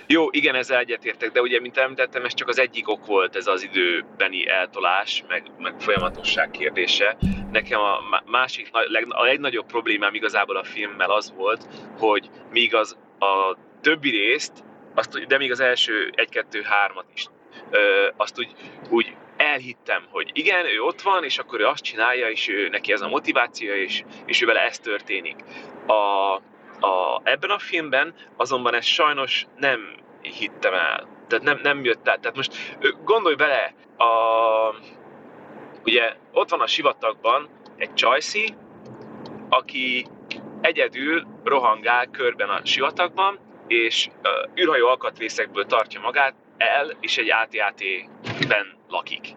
Jó, 0.07 0.27
igen, 0.31 0.55
ezzel 0.55 0.79
egyetértek, 0.79 1.31
de 1.31 1.41
ugye, 1.41 1.59
mint 1.59 1.77
említettem, 1.77 2.25
ez 2.25 2.33
csak 2.33 2.47
az 2.47 2.59
egyik 2.59 2.89
ok 2.89 3.05
volt 3.05 3.35
ez 3.35 3.47
az 3.47 3.63
időbeni 3.63 4.49
eltolás, 4.49 5.23
meg, 5.27 5.43
meg 5.57 5.73
folyamatosság 5.77 6.51
kérdése. 6.51 7.17
Nekem 7.51 7.79
a 7.79 8.21
másik, 8.25 8.69
a 9.09 9.23
legnagyobb 9.23 9.65
problémám 9.65 10.13
igazából 10.13 10.57
a 10.57 10.63
filmmel 10.63 11.11
az 11.11 11.33
volt, 11.35 11.67
hogy 11.97 12.29
míg 12.51 12.75
az 12.75 12.97
a 13.19 13.57
többi 13.81 14.09
részt 14.09 14.63
azt, 14.95 15.27
de 15.27 15.37
még 15.37 15.51
az 15.51 15.59
első 15.59 16.11
egy-kettő-hármat 16.15 17.05
is, 17.13 17.27
ö, 17.69 18.07
azt 18.17 18.39
úgy, 18.39 18.51
úgy 18.89 19.15
elhittem, 19.37 20.03
hogy 20.09 20.29
igen, 20.33 20.65
ő 20.65 20.81
ott 20.81 21.01
van, 21.01 21.23
és 21.23 21.37
akkor 21.37 21.59
ő 21.59 21.65
azt 21.65 21.83
csinálja, 21.83 22.29
és 22.29 22.47
ő, 22.47 22.67
neki 22.69 22.91
ez 22.91 23.01
a 23.01 23.07
motivációja, 23.07 23.75
és, 23.75 24.03
és 24.25 24.41
ő 24.41 24.45
vele 24.45 24.61
ez 24.61 24.79
történik. 24.79 25.35
A, 25.85 25.93
a, 26.87 27.21
ebben 27.23 27.49
a 27.49 27.59
filmben 27.59 28.13
azonban 28.37 28.73
ezt 28.73 28.87
sajnos 28.87 29.45
nem 29.55 29.79
hittem 30.21 30.73
el. 30.73 31.07
Tehát 31.27 31.45
nem, 31.45 31.59
nem 31.63 31.83
jött 31.83 32.09
át. 32.09 32.19
Tehát 32.19 32.35
most 32.35 32.77
gondolj 33.03 33.35
bele, 33.35 33.73
a, 33.97 34.05
ugye 35.83 36.15
ott 36.31 36.49
van 36.49 36.61
a 36.61 36.67
sivatagban 36.67 37.49
egy 37.77 37.93
csajszi, 37.93 38.55
aki 39.49 40.05
egyedül 40.61 41.27
rohangál 41.43 42.05
körben 42.05 42.49
a 42.49 42.65
sivatagban, 42.65 43.39
és 43.67 44.07
uh, 44.07 44.61
űrhajó 44.63 44.87
alkatrészekből 44.87 45.65
tartja 45.65 45.99
magát 45.99 46.33
el, 46.57 46.97
és 46.99 47.17
egy 47.17 47.31
AT-AT-ben 47.31 48.65
lakik. 48.87 49.35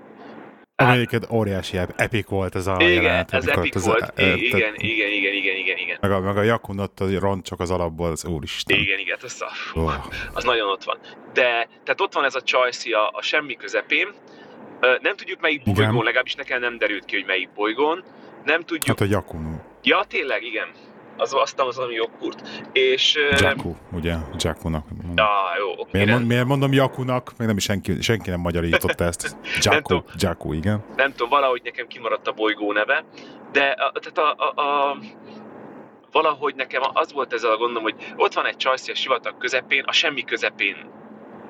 Amelyiket 0.76 1.30
óriási 1.30 1.78
epic 1.97 2.28
volt 2.28 2.54
ez 2.54 2.66
a 2.66 2.76
igen, 2.78 2.90
jelenet. 2.90 3.32
ez 3.32 3.47
epic 3.47 3.75
az, 3.75 3.85
volt. 3.85 4.12
E, 4.14 4.35
igen, 4.35 4.75
igen, 4.75 5.11
igen, 5.11 5.32
igen, 5.32 5.56
igen, 5.56 5.76
igen. 5.76 5.99
Meg 6.00 6.11
a, 6.11 6.20
meg 6.20 6.37
a 6.37 6.42
Jakun 6.42 6.78
ott 6.78 7.00
a 7.00 7.18
ront 7.18 7.44
csak 7.44 7.61
az 7.61 7.70
alapból, 7.70 8.11
az 8.11 8.25
úristen. 8.25 8.78
Igen, 8.78 8.99
igen, 8.99 9.18
az, 9.23 9.42
a, 9.42 9.50
fú, 9.54 9.80
oh. 9.80 9.94
az 10.32 10.44
nagyon 10.44 10.68
ott 10.68 10.85
van. 10.85 10.99
De, 11.32 11.68
tehát 11.85 12.00
ott 12.00 12.12
van 12.12 12.25
ez 12.25 12.35
a 12.35 12.42
Csajci 12.42 12.92
a, 12.92 13.08
a 13.12 13.23
semmi 13.23 13.54
közepén, 13.54 14.08
nem 15.00 15.16
tudjuk 15.16 15.40
melyik 15.40 15.61
igen. 15.61 15.75
bolygón, 15.75 16.04
legalábbis 16.04 16.35
nekem 16.35 16.61
nem 16.61 16.78
derült 16.78 17.04
ki, 17.04 17.16
hogy 17.16 17.26
melyik 17.26 17.50
bolygón. 17.54 18.04
Nem 18.44 18.62
tudjuk... 18.62 18.99
Hát 18.99 19.08
a 19.08 19.11
Jakun. 19.11 19.62
Ja, 19.82 20.04
tényleg, 20.08 20.42
igen 20.42 20.68
az 21.18 21.32
aztán 21.34 21.66
az 21.66 21.76
valami 21.76 21.94
joghurt. 21.94 22.48
És... 22.72 23.18
Jakku, 23.40 23.75
ugye? 23.92 24.14
Jakkunak. 24.38 24.87
Ah, 25.16 25.26
jó, 25.58 25.70
oké. 25.70 25.90
Miért, 25.92 26.10
mond, 26.10 26.26
miért 26.26 26.46
mondom 26.46 26.72
Jakunak? 26.72 27.32
Még 27.38 27.46
nem 27.46 27.56
is 27.56 27.64
senki, 27.64 28.00
senki 28.00 28.30
nem 28.30 28.40
magyarította 28.40 29.04
ezt. 29.04 29.37
Jakku, 29.64 29.98
Jakku, 30.18 30.52
igen. 30.52 30.84
Nem 30.96 31.10
tudom, 31.10 31.28
valahogy 31.28 31.60
nekem 31.64 31.87
kimaradt 31.87 32.28
a 32.28 32.32
bolygó 32.32 32.72
neve, 32.72 33.04
de 33.52 33.64
a, 33.64 33.92
tehát 34.00 34.18
a, 34.38 34.44
a, 34.44 34.62
a 34.62 34.98
valahogy 36.12 36.54
nekem 36.54 36.82
az 36.92 37.12
volt 37.12 37.32
ezzel 37.32 37.50
a 37.50 37.56
gondom, 37.56 37.82
hogy 37.82 37.94
ott 38.16 38.34
van 38.34 38.46
egy 38.46 38.56
csajszi 38.56 38.90
a 38.90 38.94
sivatag 38.94 39.38
közepén, 39.38 39.82
a 39.87 39.92
semmi 39.92 40.25
közepén 40.25 40.96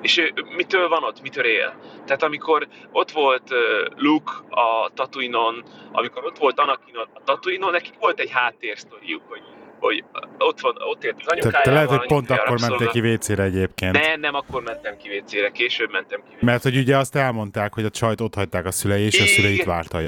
És 0.01 0.31
mitől 0.55 0.89
van 0.89 1.03
ott, 1.03 1.21
mitől 1.21 1.45
él? 1.45 1.73
Tehát 2.05 2.23
amikor 2.23 2.67
ott 2.91 3.11
volt 3.11 3.49
Luke 3.95 4.31
a 4.49 4.89
Tatooine-on, 4.93 5.63
amikor 5.91 6.25
ott 6.25 6.37
volt 6.37 6.59
Anakin 6.59 6.95
a 6.95 7.21
Tatooine-on, 7.23 7.71
nekik 7.71 7.93
volt 7.99 8.19
egy 8.19 8.29
háttérsztoriuk, 8.31 9.21
hogy 9.27 9.41
hogy 9.79 10.03
ott, 10.37 10.59
van, 10.59 10.75
ott 10.79 11.03
ért 11.03 11.15
az 11.19 11.27
anyukájával. 11.27 11.61
Te 11.61 11.71
lehet, 11.71 11.89
hogy 11.89 12.05
pont 12.07 12.29
akkor 12.29 12.59
mentél 12.59 12.87
ki 12.87 12.99
WC-re 12.99 13.43
egyébként. 13.43 13.93
Nem, 13.93 14.19
nem, 14.19 14.35
akkor 14.35 14.63
mentem 14.63 14.97
ki 14.97 15.17
WC-re, 15.17 15.49
később 15.49 15.91
mentem 15.91 16.21
ki 16.29 16.45
Mert 16.45 16.63
hogy 16.63 16.77
ugye 16.77 16.97
azt 16.97 17.15
elmondták, 17.15 17.73
hogy 17.73 17.85
a 17.85 17.89
csajt 17.89 18.21
ott 18.21 18.35
hagyták 18.35 18.65
a 18.65 18.71
szülei, 18.71 19.03
és 19.03 19.19
a 19.19 19.25
szüleit 19.25 19.63
várta 19.63 20.01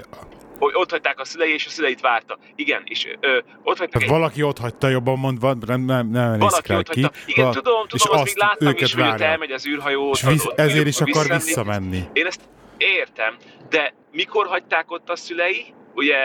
hogy 0.60 0.72
ott 0.74 0.92
hagyták 0.92 1.20
a 1.20 1.26
szülei, 1.26 1.54
és 1.54 1.66
a 1.66 1.70
szüleit 1.70 2.02
várta. 2.02 2.38
Igen, 2.56 2.82
és 2.86 3.08
ö, 3.20 3.38
ott 3.64 3.78
hagytak 3.78 4.02
egy... 4.02 4.10
Valaki 4.10 4.44
ott 4.44 4.58
hagyta, 4.58 4.88
jobban 4.88 5.20
mondva, 5.20 5.54
nem, 5.54 5.82
nem, 5.82 6.08
nem 6.08 6.40
Valaki 6.40 6.74
ott 6.74 6.90
ki. 6.90 7.02
hagyta. 7.02 7.18
Igen, 7.26 7.44
Val- 7.46 7.56
tudom, 7.56 7.88
tudom, 7.88 8.18
azt 8.18 8.26
még 8.26 8.36
láttam 8.38 8.74
is, 8.78 8.94
hogy 8.94 9.04
ott 9.04 9.20
elmegy 9.20 9.52
az 9.52 9.68
űrhajó. 9.68 10.12
És 10.12 10.22
visz, 10.22 10.46
ott, 10.46 10.60
ezért 10.60 10.88
is 10.88 11.02
akar 11.02 11.28
visszamenni. 11.28 12.04
Én 12.14 12.26
ezt 12.26 12.42
értem, 12.78 13.36
de 13.70 13.94
mikor 14.12 14.48
hagyták 14.48 14.92
ott 14.92 15.10
a 15.10 15.16
szülei? 15.16 15.74
Ugye 15.94 16.18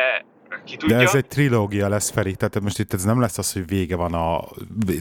ki 0.65 0.77
tudja. 0.77 0.97
De 0.97 1.03
ez 1.03 1.15
egy 1.15 1.27
trilógia 1.27 1.89
lesz, 1.89 2.11
Feri, 2.11 2.35
tehát 2.35 2.61
most 2.61 2.79
itt 2.79 2.93
ez 2.93 3.05
nem 3.05 3.21
lesz 3.21 3.39
az, 3.39 3.53
hogy 3.53 3.67
vége 3.67 3.97
van 3.97 4.15
a, 4.15 4.45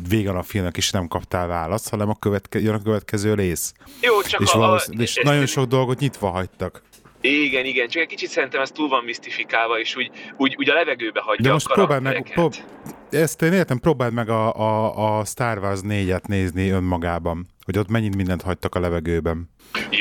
vége 0.10 0.32
van 0.32 0.40
a 0.40 0.44
filmnek, 0.44 0.78
és 0.78 0.92
nem 0.92 1.08
kaptál 1.08 1.48
választ, 1.48 1.90
hanem 1.90 2.10
a 2.10 2.16
követke, 2.16 2.60
jön 2.60 2.74
a 2.74 2.82
következő 2.82 3.34
rész. 3.34 3.74
Jó, 4.02 4.22
csak 4.22 4.42
és, 4.42 4.54
a, 4.54 4.74
a, 4.74 4.82
és 4.90 5.20
nagyon 5.24 5.46
sok 5.46 5.66
dolgot 5.66 6.00
nyitva 6.00 6.30
hagytak. 6.30 6.82
Igen, 7.26 7.66
igen, 7.66 7.88
csak 7.88 8.02
egy 8.02 8.08
kicsit 8.08 8.30
szerintem 8.30 8.62
ez 8.62 8.72
túl 8.72 8.88
van 8.88 9.04
misztifikálva, 9.04 9.80
és 9.80 9.96
úgy, 9.96 10.12
úgy, 10.38 10.56
úgy 10.58 10.70
a 10.70 10.74
levegőbe 10.74 11.22
hagyja 11.22 11.46
De 11.46 11.52
most 11.52 11.70
a 11.70 11.74
próbáld 11.74 12.02
meg, 12.02 12.32
prób- 12.34 12.66
ezt 13.10 13.42
én 13.42 13.54
értem, 13.54 13.80
próbáld 13.80 14.14
meg 14.14 14.30
a, 14.30 14.56
a, 14.56 15.18
a 15.18 15.26
Star 15.26 15.58
Wars 15.58 15.80
4-et 15.84 16.28
nézni 16.28 16.70
önmagában, 16.70 17.46
hogy 17.66 17.78
ott 17.78 17.90
mennyit 17.90 18.16
mindent 18.16 18.42
hagytak 18.42 18.76
a 18.76 18.80
levegőben. 18.80 19.50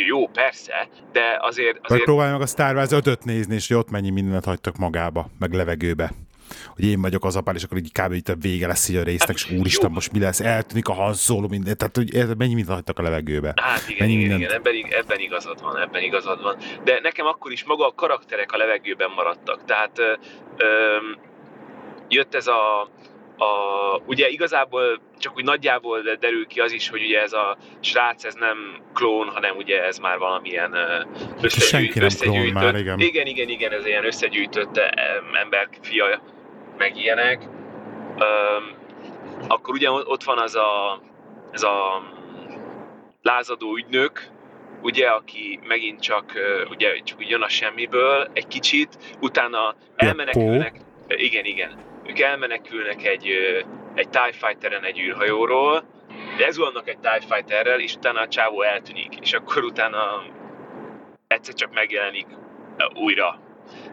Jó, 0.07 0.29
persze, 0.29 0.89
de 1.13 1.21
azért... 1.21 1.69
azért... 1.69 1.89
Vagy 1.89 2.03
próbálj 2.03 2.33
meg 2.33 2.41
a 2.41 2.47
Star 2.47 2.75
Wars 2.75 2.91
5-öt 2.91 3.25
nézni, 3.25 3.55
és 3.55 3.69
hogy 3.69 3.77
ott 3.77 3.91
mennyi 3.91 4.11
mindent 4.11 4.45
hagytak 4.45 4.77
magába, 4.77 5.31
meg 5.39 5.53
levegőbe 5.53 6.13
hogy 6.75 6.85
én 6.85 7.01
vagyok 7.01 7.25
az 7.25 7.37
apám, 7.37 7.55
és 7.55 7.63
akkor 7.63 7.79
így 7.79 7.93
kb. 7.93 8.13
itt 8.13 8.29
a 8.29 8.35
vége 8.41 8.67
lesz 8.67 8.89
így 8.89 8.97
a 8.97 9.03
résznek, 9.03 9.37
és 9.37 9.45
hát, 9.45 9.59
úristen, 9.59 9.91
most 9.91 10.13
mi 10.13 10.19
lesz, 10.19 10.41
eltűnik 10.41 10.89
a 10.89 10.93
Han 10.93 11.15
Solo, 11.15 11.49
minden, 11.49 11.77
tehát 11.77 11.97
hogy 11.97 12.37
mennyi 12.37 12.55
mindent 12.55 12.75
hagytak 12.75 12.99
a 12.99 13.03
levegőbe. 13.03 13.53
Hát 13.57 13.89
igen, 13.89 14.07
mennyi 14.07 14.21
igen, 14.21 14.39
igen, 14.39 14.53
ebben, 14.53 14.75
ebben 14.91 15.21
igazad 15.21 15.63
van, 15.63 15.79
ebben 15.79 16.03
igazad 16.03 16.43
van. 16.43 16.57
De 16.85 16.99
nekem 17.03 17.27
akkor 17.27 17.53
is 17.53 17.65
maga 17.65 17.87
a 17.87 17.93
karakterek 17.95 18.53
a 18.53 18.57
levegőben 18.57 19.11
maradtak, 19.17 19.65
tehát 19.65 19.99
ö, 19.99 20.13
ö, 20.57 20.97
jött 22.09 22.35
ez 22.35 22.47
a 22.47 22.89
a, 23.39 24.03
ugye 24.07 24.29
igazából 24.29 25.01
csak 25.19 25.37
úgy 25.37 25.45
nagyjából 25.45 26.01
derül 26.21 26.47
ki 26.47 26.61
az 26.61 26.73
is, 26.73 26.89
hogy 26.89 27.03
ugye 27.03 27.21
ez 27.21 27.33
a 27.33 27.57
srác 27.81 28.25
ez 28.25 28.35
nem 28.35 28.57
klón, 28.93 29.29
hanem 29.29 29.57
ugye 29.57 29.85
ez 29.85 29.99
már 29.99 30.19
valamilyen 30.19 30.75
összegyűjtött, 31.41 32.03
összegyűjtött 32.03 32.53
már, 32.53 32.77
igen. 32.77 32.99
igen, 32.99 33.27
igen, 33.27 33.49
igen, 33.49 33.73
ez 33.73 33.87
ilyen 33.87 34.05
összegyűjtött 34.05 34.81
ember 35.43 35.69
fia, 35.81 36.21
meg 36.79 36.97
ilyenek. 36.97 37.43
Üm, 38.15 38.75
akkor 39.49 39.75
ugye 39.75 39.91
ott 39.91 40.23
van 40.23 40.39
az 40.39 40.55
a, 40.55 41.01
ez 41.51 41.63
a 41.63 42.03
lázadó 43.23 43.77
ügynök, 43.77 44.29
ugye, 44.83 45.09
aki 45.09 45.61
megint 45.63 46.01
csak, 46.01 46.33
ugye, 46.71 46.99
csak 47.03 47.29
jön 47.29 47.43
a 47.43 47.49
semmiből 47.49 48.31
egy 48.33 48.47
kicsit, 48.47 49.17
utána 49.21 49.75
elmenekülnek, 49.97 50.81
igen, 51.09 51.45
igen, 51.45 51.79
ők 52.07 52.21
elmenekülnek 52.21 53.05
egy, 53.05 53.29
egy 53.95 54.09
TIE 54.09 54.33
Fighter-en 54.33 54.85
egy 54.85 54.99
űrhajóról, 54.99 55.85
lezuhannak 56.39 56.89
egy 56.89 56.99
TIE 56.99 57.21
Fighterrel, 57.29 57.81
és 57.81 57.95
utána 57.95 58.21
a 58.21 58.29
csávó 58.29 58.63
eltűnik, 58.63 59.15
és 59.21 59.33
akkor 59.33 59.65
utána 59.65 60.23
egyszer 61.27 61.55
csak 61.55 61.73
megjelenik 61.73 62.27
újra. 62.95 63.41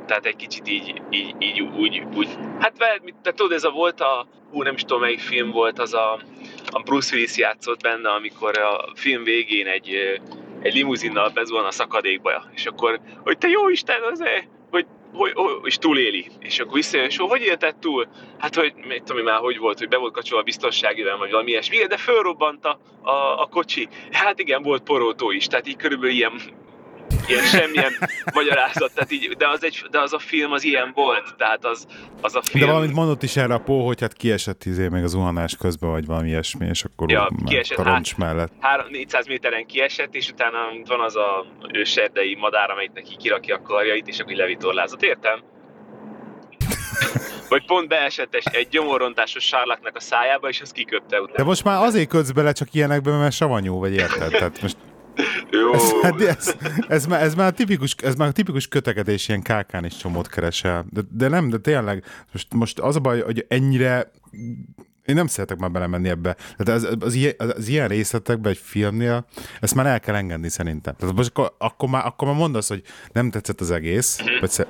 Tehát 0.05 0.25
egy 0.25 0.35
kicsit 0.35 0.69
így, 0.69 1.01
így, 1.09 1.35
így 1.39 1.61
úgy, 1.61 2.03
úgy, 2.15 2.27
hát 2.59 2.73
te 3.21 3.31
tudod, 3.31 3.51
ez 3.51 3.63
a 3.63 3.69
volt 3.69 4.01
a, 4.01 4.27
hú, 4.51 4.61
nem 4.61 4.73
is 4.73 4.81
tudom 4.81 5.01
melyik 5.01 5.19
film 5.19 5.51
volt, 5.51 5.79
az 5.79 5.93
a, 5.93 6.19
a 6.65 6.81
Bruce 6.81 7.15
Willis 7.15 7.37
játszott 7.37 7.81
benne, 7.81 8.09
amikor 8.09 8.57
a 8.57 8.91
film 8.95 9.23
végén 9.23 9.67
egy, 9.67 10.19
egy 10.61 10.73
limuzinnal 10.73 11.29
bezuhan 11.29 11.65
a 11.65 11.71
szakadékba, 11.71 12.43
és 12.55 12.65
akkor, 12.65 12.99
hogy 13.23 13.37
te 13.37 13.47
jó 13.47 13.69
Isten, 13.69 14.01
azért, 14.11 14.47
hogy 14.69 14.85
hogy, 15.13 15.31
hogy, 15.35 15.51
és 15.63 15.77
túléli. 15.77 16.31
És 16.39 16.59
akkor 16.59 16.73
visszajön, 16.73 17.05
és 17.05 17.17
hogy 17.17 17.41
élted 17.41 17.75
túl? 17.75 18.07
Hát, 18.37 18.55
hogy 18.55 18.73
mit 18.87 19.03
tudom 19.03 19.23
már, 19.23 19.39
hogy 19.39 19.57
volt, 19.57 19.77
hogy 19.77 19.87
be 19.87 19.97
volt 19.97 20.13
kapcsolva 20.13 20.41
a 20.41 20.45
biztonságivel, 20.45 21.17
vagy 21.17 21.31
valami 21.31 21.49
ilyesmi, 21.49 21.77
de 21.77 21.97
fölrobbant 21.97 22.65
a, 22.65 22.79
a, 23.01 23.41
a 23.41 23.45
kocsi. 23.45 23.87
Hát 24.11 24.39
igen, 24.39 24.61
volt 24.61 24.83
porótó 24.83 25.31
is, 25.31 25.47
tehát 25.47 25.67
így 25.67 25.75
körülbelül 25.75 26.15
ilyen 26.15 26.41
ilyen 27.27 27.43
semmilyen 27.43 27.91
magyarázat, 28.33 28.91
tehát 28.93 29.11
így, 29.11 29.35
de, 29.37 29.49
az 29.49 29.63
egy, 29.63 29.85
de 29.91 30.01
az 30.01 30.13
a 30.13 30.19
film 30.19 30.51
az 30.51 30.63
ilyen 30.63 30.91
volt, 30.95 31.35
tehát 31.37 31.65
az, 31.65 31.87
az 32.21 32.35
a 32.35 32.41
film... 32.41 32.65
De 32.65 32.71
valamit 32.71 32.93
mondott 32.93 33.23
is 33.23 33.35
erre 33.35 33.53
a 33.53 33.59
Pó, 33.59 33.85
hogy 33.85 34.01
hát 34.01 34.13
kiesett 34.13 34.65
izé 34.65 34.87
még 34.87 35.03
az 35.03 35.11
zuhanás 35.11 35.55
közben, 35.55 35.89
vagy 35.89 36.05
valami 36.05 36.27
ilyesmi, 36.27 36.65
és 36.65 36.83
akkor 36.83 37.11
ja, 37.11 37.29
kiesett, 37.45 37.77
hát, 37.77 38.17
mellett. 38.17 38.51
400 38.89 39.27
méteren 39.27 39.65
kiesett, 39.65 40.15
és 40.15 40.29
utána 40.29 40.57
van 40.85 40.99
az 40.99 41.15
a 41.15 41.45
őserdei 41.73 42.35
madár, 42.35 42.69
amelyik 42.69 42.91
neki 42.93 43.15
kirakja 43.15 43.55
a 43.55 43.61
karjait, 43.61 44.07
és 44.07 44.19
akkor 44.19 44.33
levitorlázott, 44.33 45.03
értem? 45.03 45.39
Vagy 47.49 47.65
pont 47.65 47.87
beesett 47.87 48.35
egy 48.35 48.67
gyomorrontásos 48.69 49.43
sárlaknak 49.43 49.95
a 49.95 49.99
szájába, 49.99 50.49
és 50.49 50.61
az 50.61 50.71
kiköpte 50.71 51.21
utána. 51.21 51.37
De 51.37 51.43
most 51.43 51.63
már 51.63 51.83
azért 51.83 52.09
kötsz 52.09 52.31
bele 52.31 52.51
csak 52.51 52.73
ilyenekben, 52.73 53.19
mert 53.19 53.33
savanyú 53.33 53.79
vagy, 53.79 53.93
érted? 53.93 54.31
Tehát 54.31 54.61
most 54.61 54.77
jó. 55.51 55.73
Ez, 55.73 55.91
ez, 56.01 56.27
ez, 56.27 56.55
ez, 56.87 57.05
már, 57.05 57.21
ez, 57.21 57.35
már 57.35 57.53
tipikus, 57.53 57.95
ez 58.03 58.15
már 58.15 58.31
tipikus 58.31 58.67
kötekedés, 58.67 59.27
ilyen 59.27 59.41
kákán 59.41 59.85
is 59.85 59.97
csomót 59.97 60.27
keresel. 60.27 60.85
De, 60.89 61.01
de 61.11 61.27
nem, 61.27 61.49
de 61.49 61.57
tényleg, 61.57 62.03
most, 62.31 62.53
most 62.53 62.79
az 62.79 62.95
a 62.95 62.99
baj, 62.99 63.21
hogy 63.21 63.45
ennyire 63.47 64.11
én 65.11 65.17
nem 65.17 65.27
szeretek 65.27 65.57
már 65.57 65.71
belemenni 65.71 66.09
ebbe. 66.09 66.35
Tehát 66.57 66.81
az, 66.81 66.97
az, 66.99 67.13
ilyen, 67.13 67.33
az 67.37 67.67
ilyen 67.67 67.87
részletekbe 67.87 68.49
egy 68.49 68.57
filmnél, 68.63 69.25
ezt 69.59 69.75
már 69.75 69.85
el 69.85 69.99
kell 69.99 70.15
engedni 70.15 70.49
szerintem. 70.49 70.95
Tehát 70.97 71.15
most 71.15 71.29
akkor, 71.29 71.53
akkor, 71.57 71.89
már, 71.89 72.05
akkor 72.05 72.27
már 72.27 72.37
mondasz, 72.37 72.67
hogy 72.67 72.83
nem 73.11 73.29
tetszett 73.29 73.61
az 73.61 73.71
egész. 73.71 74.19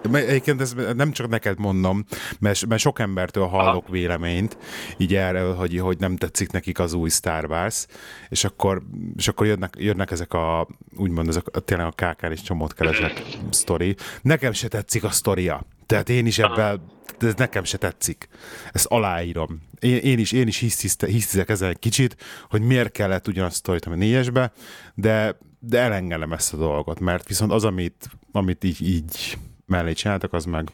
Vagy, 0.04 0.22
egyébként 0.24 0.62
ez 0.62 0.76
nem 0.96 1.12
csak 1.12 1.28
neked 1.30 1.60
mondom, 1.60 2.06
mert, 2.40 2.66
mert 2.66 2.82
sok 2.82 3.00
embertől 3.00 3.46
hallok 3.48 3.84
Aha. 3.84 3.92
véleményt, 3.92 4.58
így 4.98 5.16
erről, 5.16 5.56
hogy, 5.56 5.80
hogy 5.80 5.98
nem 6.00 6.16
tetszik 6.16 6.52
nekik 6.52 6.80
az 6.80 6.94
új 6.94 7.10
Star 7.10 7.46
Wars, 7.46 7.86
és 8.30 8.44
akkor, 8.44 8.82
és 9.16 9.28
akkor 9.28 9.46
jönnek, 9.46 9.74
jönnek 9.78 10.12
ezek 10.12 10.34
a, 10.34 10.68
úgymond 10.98 11.28
ezek 11.28 11.48
a, 11.52 11.60
tényleg 11.60 11.88
a 11.88 11.92
kákán 11.92 12.32
is 12.32 12.42
csomót 12.42 12.74
keresnek 12.74 13.24
sztori. 13.50 13.96
Nekem 14.22 14.52
se 14.52 14.68
tetszik 14.68 15.04
a 15.04 15.10
sztoria. 15.10 15.66
Tehát 15.86 16.10
én 16.10 16.26
is 16.26 16.40
ebben, 16.40 16.82
ez 17.24 17.34
nekem 17.34 17.64
se 17.64 17.78
tetszik. 17.78 18.28
Ezt 18.72 18.86
aláírom. 18.86 19.62
Én, 19.80 19.98
én 19.98 20.20
is, 20.20 20.32
én 20.32 20.48
is 20.48 20.60
hisztizek 20.60 21.50
ezen 21.50 21.70
egy 21.70 21.80
kicsit, 21.80 22.16
hogy 22.50 22.62
miért 22.62 22.92
kellett 22.92 23.28
ugyanazt 23.28 23.56
sztorit, 23.56 23.86
ami 23.86 23.96
négyesbe, 23.96 24.52
de, 24.96 25.38
de 25.60 25.80
elengedem 25.80 26.34
ezt 26.34 26.54
a 26.54 26.58
dolgot, 26.58 27.00
mert 27.00 27.28
viszont 27.28 27.52
az, 27.52 27.66
amit, 27.66 28.10
amit 28.32 28.64
így, 28.64 28.82
így 28.82 29.38
mellé 29.66 29.94
csináltak, 29.94 30.34
az 30.34 30.46
meg 30.46 30.70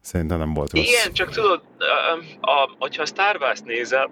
szerintem 0.00 0.38
nem 0.38 0.54
volt 0.54 0.72
rossz. 0.72 0.88
Igen, 0.88 1.12
csak 1.12 1.30
tudod, 1.30 1.62
a, 1.78 2.50
a, 2.50 2.70
hogyha 2.78 3.02
a 3.02 3.06
Star 3.06 3.36
Wars 3.40 3.60
nézel, 3.60 4.10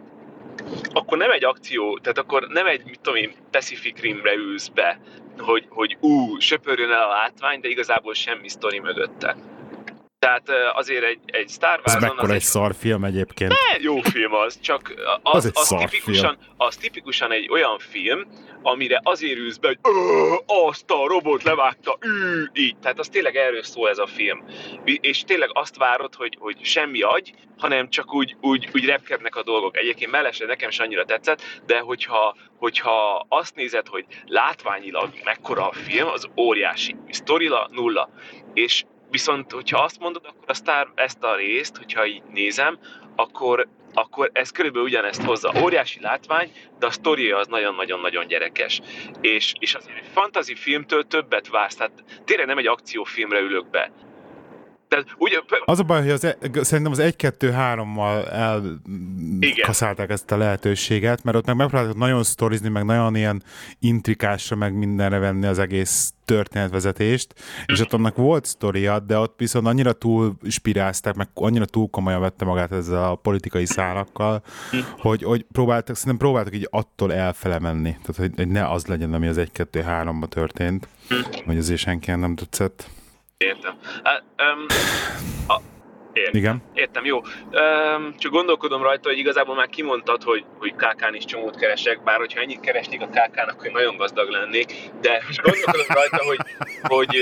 akkor 0.92 1.18
nem 1.18 1.30
egy 1.30 1.44
akció, 1.44 1.98
tehát 1.98 2.18
akkor 2.18 2.46
nem 2.48 2.66
egy, 2.66 2.84
mit 2.84 3.00
tudom 3.00 3.18
én, 3.18 3.32
Pacific 3.50 4.00
Rimre 4.00 4.34
ülsz 4.34 4.68
be, 4.68 5.00
hogy, 5.38 5.66
hogy 5.68 5.96
ú, 6.00 6.38
söpörjön 6.38 6.90
el 6.90 7.02
a 7.02 7.08
látvány, 7.08 7.60
de 7.60 7.68
igazából 7.68 8.14
semmi 8.14 8.48
sztori 8.48 8.78
mögötte 8.78 9.36
tehát 10.20 10.74
azért 10.74 11.04
egy, 11.04 11.18
egy 11.26 11.48
Star 11.48 11.78
Wars... 11.78 11.94
Ez 11.94 12.00
mekkora 12.02 12.32
egy, 12.32 12.44
egy 12.54 12.76
film 12.76 13.04
egyébként. 13.04 13.50
Ne, 13.50 13.78
jó 13.80 14.00
film 14.00 14.34
az, 14.34 14.60
csak 14.60 14.94
az, 15.22 15.44
az, 15.44 15.50
az, 15.54 15.68
tipikusan, 15.78 16.38
az 16.56 16.76
tipikusan 16.76 17.32
egy 17.32 17.48
olyan 17.50 17.78
film, 17.78 18.26
amire 18.62 19.00
azért 19.02 19.38
ülsz 19.38 19.56
be, 19.56 19.68
hogy 19.68 19.78
azt 20.46 20.90
a 20.90 21.06
robot 21.06 21.42
levágta, 21.42 21.98
ű, 22.00 22.44
így. 22.52 22.78
Tehát 22.78 22.98
az 22.98 23.08
tényleg 23.08 23.36
erről 23.36 23.62
szól 23.62 23.88
ez 23.88 23.98
a 23.98 24.06
film. 24.06 24.44
És 24.84 25.24
tényleg 25.24 25.50
azt 25.52 25.76
várod, 25.76 26.14
hogy, 26.14 26.36
hogy 26.40 26.56
semmi 26.62 27.00
agy, 27.02 27.34
hanem 27.58 27.88
csak 27.88 28.14
úgy, 28.14 28.36
úgy, 28.40 28.68
úgy 28.74 28.84
repkednek 28.84 29.36
a 29.36 29.42
dolgok. 29.42 29.76
Egyébként 29.76 30.10
mellesre 30.10 30.46
nekem 30.46 30.70
sem 30.70 30.86
annyira 30.86 31.04
tetszett, 31.04 31.42
de 31.66 31.78
hogyha, 31.78 32.36
hogyha 32.56 33.26
azt 33.28 33.54
nézed, 33.54 33.86
hogy 33.86 34.04
látványilag 34.26 35.10
mekkora 35.24 35.68
a 35.68 35.72
film, 35.72 36.08
az 36.08 36.28
óriási. 36.36 36.96
Sztorila 37.08 37.68
nulla. 37.70 38.10
És 38.54 38.84
Viszont, 39.10 39.52
hogyha 39.52 39.82
azt 39.82 39.98
mondod, 39.98 40.24
akkor 40.24 40.44
a 40.46 40.54
Star 40.54 40.92
ezt 40.94 41.22
a 41.22 41.36
részt, 41.36 41.76
hogyha 41.76 42.06
így 42.06 42.22
nézem, 42.32 42.78
akkor, 43.16 43.68
akkor 43.92 44.30
ez 44.32 44.50
körülbelül 44.50 44.86
ugyanezt 44.88 45.22
hozza. 45.22 45.52
Óriási 45.62 46.00
látvány, 46.00 46.52
de 46.78 46.86
a 46.86 46.90
sztoria 46.90 47.38
az 47.38 47.46
nagyon-nagyon-nagyon 47.46 48.26
gyerekes. 48.26 48.80
És, 49.20 49.52
és 49.58 49.74
azért 49.74 49.96
egy 49.96 50.10
fantasy 50.12 50.54
filmtől 50.54 51.06
többet 51.06 51.48
vársz, 51.48 51.74
tehát 51.74 52.04
tényleg 52.24 52.46
nem 52.46 52.58
egy 52.58 52.66
akciófilmre 52.66 53.40
ülök 53.40 53.70
be. 53.70 53.92
Tehát, 54.90 55.06
ugye, 55.18 55.40
az 55.64 55.78
a 55.78 55.82
baj, 55.82 56.00
hogy 56.00 56.10
az, 56.10 56.24
e, 56.24 56.36
szerintem 56.52 56.92
az 56.92 56.98
1-2-3-mal 57.00 58.32
elkaszálták 58.32 60.10
ezt 60.10 60.30
a 60.30 60.36
lehetőséget, 60.36 61.22
mert 61.22 61.36
ott 61.36 61.46
meg 61.46 61.56
megpróbáltak 61.56 61.96
nagyon 61.96 62.22
sztorizni, 62.22 62.68
meg 62.68 62.84
nagyon 62.84 63.16
ilyen 63.16 63.42
intrikásra, 63.78 64.56
meg 64.56 64.74
mindenre 64.74 65.18
venni 65.18 65.46
az 65.46 65.58
egész 65.58 66.12
történetvezetést, 66.24 67.34
és 67.66 67.80
ott 67.80 67.92
annak 67.92 68.16
volt 68.16 68.44
sztoria, 68.44 68.98
de 68.98 69.18
ott 69.18 69.34
viszont 69.38 69.66
annyira 69.66 69.92
túl 69.92 70.36
spirázták, 70.48 71.14
meg 71.14 71.28
annyira 71.34 71.64
túl 71.64 71.88
komolyan 71.90 72.20
vette 72.20 72.44
magát 72.44 72.72
ezzel 72.72 73.04
a 73.04 73.14
politikai 73.14 73.66
szálakkal, 73.66 74.42
hogy, 74.98 75.22
hogy 75.22 75.46
próbáltak, 75.52 75.96
szerintem 75.96 76.26
próbáltak 76.26 76.54
így 76.54 76.68
attól 76.70 77.12
elfele 77.12 77.58
menni. 77.58 77.90
Tehát, 77.90 78.16
hogy, 78.16 78.32
hogy 78.36 78.48
ne 78.48 78.70
az 78.70 78.86
legyen, 78.86 79.14
ami 79.14 79.26
az 79.26 79.40
1-2-3-ba 79.54 80.28
történt, 80.28 80.88
hogy 81.44 81.58
azért 81.58 81.80
senki 81.80 82.10
nem 82.10 82.34
tetszett. 82.34 82.90
Értem. 83.44 83.74
Hát, 84.02 84.22
um, 84.38 84.66
a, 85.48 85.60
értem. 86.12 86.40
Igen. 86.40 86.62
Értem, 86.74 87.04
jó. 87.04 87.16
Um, 87.16 88.14
csak 88.18 88.32
gondolkodom 88.32 88.82
rajta, 88.82 89.08
hogy 89.08 89.18
igazából 89.18 89.54
már 89.54 89.68
kimondtad, 89.68 90.22
hogy, 90.22 90.44
hogy 90.58 90.74
KK-n 90.74 91.14
is 91.14 91.24
csomót 91.24 91.56
keresek, 91.56 92.02
bár 92.02 92.18
hogyha 92.18 92.40
ennyit 92.40 92.60
keresnék 92.60 93.00
a 93.00 93.06
KK-nak, 93.06 93.50
akkor 93.50 93.70
nagyon 93.70 93.96
gazdag 93.96 94.28
lennék, 94.28 94.72
de 95.00 95.22
most 95.26 95.42
gondolkodom 95.42 95.86
rajta, 95.88 96.24
hogy, 96.24 96.38
hogy, 96.82 97.16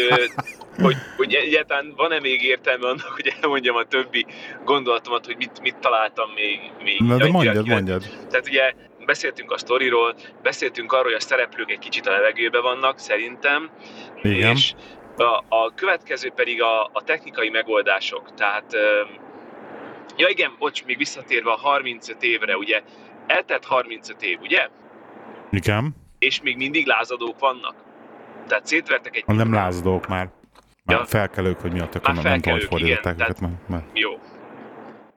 hogy, 0.83 0.96
hogy 1.16 1.35
egyáltalán 1.35 1.92
van-e 1.96 2.20
még 2.20 2.42
értelme 2.42 2.88
annak, 2.88 3.12
hogy 3.14 3.33
elmondjam 3.40 3.76
a 3.76 3.85
többi 3.85 4.26
gondolatomat, 4.64 5.26
hogy 5.26 5.37
mit, 5.37 5.61
mit 5.61 5.76
találtam 5.76 6.31
még. 6.35 6.61
még 6.83 7.00
Na, 7.00 7.16
de 7.16 7.28
mondjad, 7.28 7.66
mondjad. 7.66 8.02
Tehát 8.31 8.48
ugye 8.48 8.72
beszéltünk 9.07 9.52
a 9.52 9.59
sztoriról, 9.59 10.14
beszéltünk 10.42 10.92
arról, 10.92 11.04
hogy 11.04 11.12
a 11.12 11.20
szereplők 11.20 11.70
egy 11.70 11.78
kicsit 11.78 12.07
a 12.07 12.11
levegőben 12.11 12.62
vannak, 12.62 12.98
szerintem. 12.98 13.70
Igen. 14.22 14.57
És 14.57 14.74
a, 15.20 15.44
a 15.48 15.74
következő 15.74 16.31
pedig 16.31 16.62
a, 16.62 16.85
a 16.85 17.02
technikai 17.04 17.48
megoldások. 17.48 18.35
Tehát, 18.35 18.72
ja 20.16 20.28
igen, 20.28 20.54
bocs, 20.59 20.85
még 20.85 20.96
visszatérve 20.96 21.50
a 21.50 21.57
35 21.57 22.22
évre, 22.22 22.57
ugye, 22.57 22.83
eltett 23.26 23.64
35 23.64 24.22
év, 24.22 24.38
ugye? 24.40 24.68
Igen. 25.50 25.94
És 26.18 26.42
még 26.42 26.57
mindig 26.57 26.87
lázadók 26.87 27.38
vannak. 27.38 27.74
Tehát 28.46 28.66
szétvertek 28.66 29.16
egy... 29.16 29.24
Nem 29.26 29.52
lázadók 29.52 30.07
már. 30.07 30.28
Már 30.85 30.98
ja. 30.98 31.04
felkelők, 31.04 31.61
hogy 31.61 31.72
mi 31.72 31.81
a 31.81 31.88
tököm, 31.88 32.14
nem 32.14 32.40
tudom, 32.40 32.59
hogy 32.59 32.68
fordították 32.68 33.20
őket. 33.20 33.40
Már, 33.40 33.50
már. 33.66 33.83
Jó. 33.92 34.18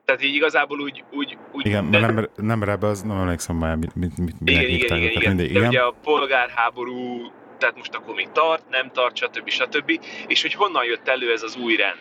Tehát 0.05 0.23
így 0.23 0.35
igazából 0.35 0.79
úgy... 0.79 1.03
úgy, 1.11 1.37
úgy 1.51 1.65
igen, 1.65 1.91
de... 1.91 1.99
nem, 1.99 2.29
nem 2.35 2.63
rebez, 2.63 3.01
nem 3.01 3.17
emlékszem 3.17 3.55
már, 3.55 3.75
mit, 3.75 3.95
mit, 3.95 4.17
mit 4.17 4.35
igen, 4.45 4.61
igen, 4.61 4.97
igen, 4.97 5.11
igen. 5.11 5.35
Mindig, 5.35 5.53
de 5.53 5.59
igen. 5.59 5.67
ugye 5.67 5.81
a 5.81 5.93
polgárháború 6.03 7.31
tehát 7.61 7.77
most 7.77 7.95
akkor 7.95 8.15
még 8.15 8.31
tart, 8.31 8.63
nem 8.69 8.91
tart, 8.93 9.15
stb. 9.15 9.49
stb. 9.49 9.99
És 10.27 10.41
hogy 10.41 10.53
honnan 10.53 10.85
jött 10.85 11.07
elő 11.07 11.31
ez 11.31 11.43
az 11.43 11.55
új 11.55 11.75
rend. 11.75 11.99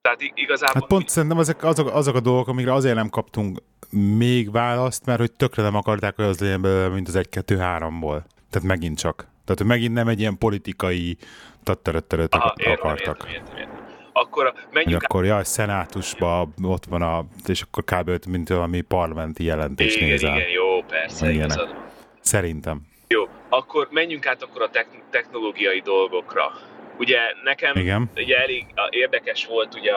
Tehát 0.00 0.18
igazából... 0.34 0.80
Hát 0.80 0.88
pont 0.88 1.08
szerintem 1.08 1.38
azok, 1.38 1.62
azok, 1.62 1.94
azok 1.94 2.14
a 2.14 2.20
dolgok, 2.20 2.48
amikre 2.48 2.72
azért 2.72 2.94
nem 2.94 3.08
kaptunk 3.08 3.62
még 3.90 4.52
választ, 4.52 5.06
mert 5.06 5.18
hogy 5.18 5.32
tökre 5.32 5.62
nem 5.62 5.74
akarták, 5.74 6.16
hogy 6.16 6.24
az 6.24 6.40
legyen 6.40 6.62
belőle, 6.62 6.88
mint 6.88 7.08
az 7.08 7.18
1-2-3-ból. 7.18 8.22
Tehát 8.50 8.68
megint 8.68 8.98
csak. 8.98 9.16
Tehát, 9.16 9.58
hogy 9.58 9.66
megint 9.66 9.94
nem 9.94 10.08
egy 10.08 10.20
ilyen 10.20 10.38
politikai 10.38 11.16
tattarattaröt 11.62 12.34
akartak. 12.34 12.66
Értem, 12.66 12.90
értem, 12.90 13.56
értem. 13.56 13.80
Akkor 14.12 14.52
menjünk... 14.72 15.00
Hogy 15.00 15.04
akkor 15.04 15.24
jaj, 15.24 15.44
szenátusba 15.44 16.48
ott 16.62 16.84
van 16.84 17.02
a... 17.02 17.24
És 17.46 17.62
akkor 17.62 17.84
kb. 17.84 18.26
mint 18.26 18.48
valami 18.48 18.80
parlamenti 18.80 19.44
jelentés 19.44 19.96
igen, 19.96 20.08
nézel. 20.08 20.36
Igen, 20.36 20.48
jó, 20.48 20.82
persze, 20.82 21.30
igazad. 21.30 21.74
Szerintem. 22.20 22.80
Jó, 23.08 23.28
akkor 23.52 23.88
menjünk 23.90 24.26
át 24.26 24.42
akkor 24.42 24.62
a 24.62 24.70
technológiai 25.10 25.80
dolgokra. 25.80 26.52
Ugye 26.98 27.18
nekem 27.42 27.76
Igen. 27.76 28.10
ugye 28.16 28.36
elég 28.36 28.66
érdekes 28.90 29.46
volt 29.46 29.74
ugye 29.74 29.92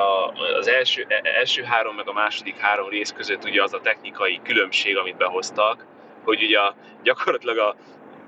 az 0.57 0.67
első, 0.67 1.05
e, 1.07 1.21
első 1.37 1.63
három 1.63 1.95
meg 1.95 2.07
a 2.07 2.13
második 2.13 2.57
három 2.57 2.89
rész 2.89 3.11
között 3.11 3.43
ugye 3.43 3.63
az 3.63 3.73
a 3.73 3.81
technikai 3.81 4.39
különbség, 4.43 4.97
amit 4.97 5.17
behoztak, 5.17 5.85
hogy 6.23 6.43
ugye 6.43 6.59
gyakorlatilag 7.03 7.57
a 7.57 7.75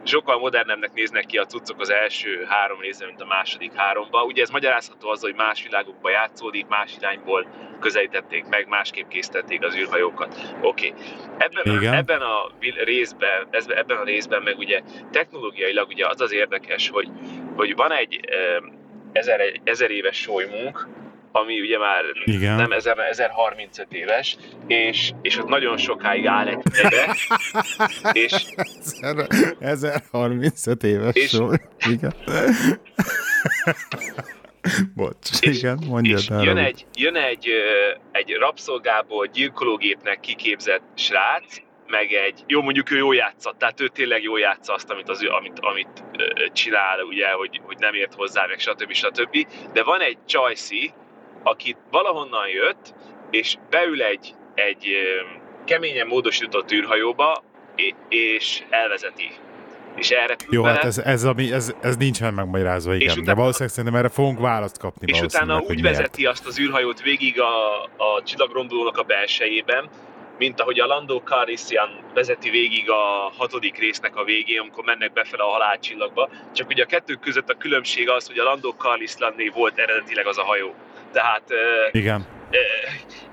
sokkal 0.07 0.39
modernebbnek 0.39 0.93
néznek 0.93 1.25
ki 1.25 1.37
a 1.37 1.45
cuccok 1.45 1.79
az 1.79 1.89
első 1.89 2.45
három 2.49 2.79
részben, 2.79 3.07
mint 3.07 3.21
a 3.21 3.25
második 3.25 3.73
háromba. 3.73 4.23
Ugye 4.23 4.41
ez 4.41 4.49
magyarázható 4.49 5.09
azzal, 5.09 5.29
hogy 5.29 5.39
más 5.39 5.63
világokban 5.63 6.11
játszódik, 6.11 6.67
más 6.67 6.95
irányból 6.97 7.47
közelítették 7.79 8.45
meg, 8.45 8.67
másképp 8.67 9.07
készítették 9.07 9.63
az 9.63 9.75
űrhajókat. 9.75 10.55
Oké. 10.61 10.87
Okay. 10.87 11.01
Ebben, 11.37 11.93
ebben 11.93 12.21
a 12.21 12.51
részben, 12.83 13.47
ebben 13.67 13.97
a 13.97 14.03
részben 14.03 14.41
meg 14.41 14.57
ugye 14.57 14.81
technológiailag 15.11 15.87
ugye 15.87 16.07
az 16.07 16.21
az 16.21 16.33
érdekes, 16.33 16.89
hogy, 16.89 17.09
hogy 17.55 17.75
van 17.75 17.91
egy 17.91 18.19
ezer, 19.11 19.41
ezer 19.63 19.91
éves 19.91 20.17
solymunk, 20.17 20.87
ami 21.31 21.59
ugye 21.59 21.77
már 21.77 22.03
Igen. 22.25 22.55
nem 22.55 22.71
1000, 22.71 22.99
1035 22.99 23.93
éves, 23.93 24.37
és, 24.67 25.11
és 25.21 25.37
ott 25.37 25.47
nagyon 25.47 25.77
sokáig 25.77 26.25
áll 26.25 26.47
egy 26.47 26.61
helybe, 26.73 27.15
és... 28.23 28.33
1035 29.59 30.83
éves 30.83 31.15
és, 31.15 31.29
sor. 31.29 31.61
Igen. 31.89 32.13
Bocs, 34.95 35.41
és, 35.41 35.57
igen, 35.57 35.79
mondjad 35.87 36.19
és 36.19 36.27
jön 36.29 36.57
egy, 36.57 36.85
jön 36.93 37.15
egy, 37.15 37.49
egy 38.11 38.35
rabszolgából 38.39 39.25
gyilkológépnek 39.25 40.19
kiképzett 40.19 40.83
srác, 40.95 41.61
meg 41.87 42.11
egy, 42.11 42.43
jó 42.47 42.61
mondjuk 42.61 42.91
ő 42.91 42.97
jó 42.97 43.11
játsza, 43.11 43.55
tehát 43.57 43.81
ő 43.81 43.87
tényleg 43.87 44.23
jó 44.23 44.37
játsza 44.37 44.73
azt, 44.73 44.89
amit, 44.89 45.09
az, 45.09 45.25
amit, 45.29 45.59
amit 45.59 46.03
csinál, 46.53 47.03
ugye, 47.03 47.31
hogy, 47.31 47.61
hogy 47.63 47.77
nem 47.79 47.93
ért 47.93 48.13
hozzá, 48.13 48.45
meg 48.47 48.59
stb. 48.59 48.91
stb. 48.91 49.47
De 49.73 49.83
van 49.83 50.01
egy 50.01 50.17
Csajci, 50.25 50.93
aki 51.49 51.75
valahonnan 51.91 52.47
jött, 52.47 52.93
és 53.31 53.57
beül 53.69 54.01
egy, 54.01 54.33
egy 54.55 54.87
keményen 55.65 56.07
módosított 56.07 56.71
űrhajóba, 56.71 57.43
és 58.09 58.63
elvezeti. 58.69 59.31
És 59.95 60.09
erre 60.09 60.35
Jó, 60.49 60.61
vele. 60.61 60.73
hát 60.73 60.85
ez, 60.85 60.97
ez, 60.97 61.23
ami, 61.23 61.51
ez, 61.51 61.73
ez 61.81 61.95
nincsen 61.97 62.33
megmagyarázva, 62.33 62.93
igen. 62.93 63.09
utána, 63.09 63.25
de 63.25 63.33
valószínűleg 63.33 63.73
szerintem 63.73 63.99
erre 63.99 64.09
fogunk 64.09 64.39
választ 64.39 64.77
kapni. 64.77 65.11
És 65.11 65.21
utána 65.21 65.59
úgy 65.59 65.81
vezeti 65.81 66.25
azt 66.25 66.45
az 66.45 66.59
űrhajót 66.59 67.01
végig 67.01 67.41
a, 67.41 67.83
a 67.83 68.23
csillagrombolónak 68.23 68.97
a 68.97 69.03
belsejében, 69.03 69.89
mint 70.37 70.61
ahogy 70.61 70.79
a 70.79 70.85
Lando 70.85 71.21
Calrissian 71.23 71.89
vezeti 72.13 72.49
végig 72.49 72.89
a 72.89 73.33
hatodik 73.37 73.77
résznek 73.77 74.15
a 74.15 74.23
végén, 74.23 74.59
amikor 74.59 74.83
mennek 74.83 75.13
befele 75.13 75.43
a 75.43 75.47
halálcsillagba. 75.47 76.29
Csak 76.53 76.69
ugye 76.69 76.83
a 76.83 76.85
kettő 76.85 77.13
között 77.13 77.49
a 77.49 77.57
különbség 77.57 78.09
az, 78.09 78.27
hogy 78.27 78.37
a 78.37 78.43
Lando 78.43 78.73
Calrissianné 78.77 79.47
volt 79.47 79.79
eredetileg 79.79 80.27
az 80.27 80.37
a 80.37 80.43
hajó. 80.43 80.73
Tehát 81.11 81.43
Igen. 81.91 82.25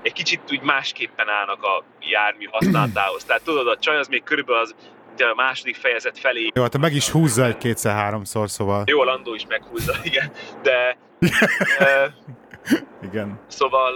egy 0.01 0.13
kicsit 0.13 0.41
úgy 0.51 0.61
másképpen 0.61 1.29
állnak 1.29 1.63
a 1.63 1.83
jármű 1.99 2.45
használatához. 2.51 3.23
Tehát 3.23 3.43
tudod, 3.43 3.67
a 3.67 3.77
csaj 3.77 3.97
az 3.97 4.07
még 4.07 4.23
körülbelül 4.23 4.61
az 4.61 4.75
a 5.17 5.33
második 5.35 5.75
fejezet 5.75 6.19
felé. 6.19 6.51
Jó, 6.53 6.61
hát 6.61 6.77
meg 6.77 6.93
is 6.93 7.09
húzza 7.09 7.45
egy 7.45 7.57
kétszer-háromszor, 7.57 8.49
szóval. 8.49 8.83
Jó, 8.85 9.03
Landó 9.03 9.33
is 9.33 9.45
meghúzza, 9.47 9.93
igen. 10.09 10.31
De... 10.61 10.97
igen. 13.09 13.39
Szóval 13.47 13.93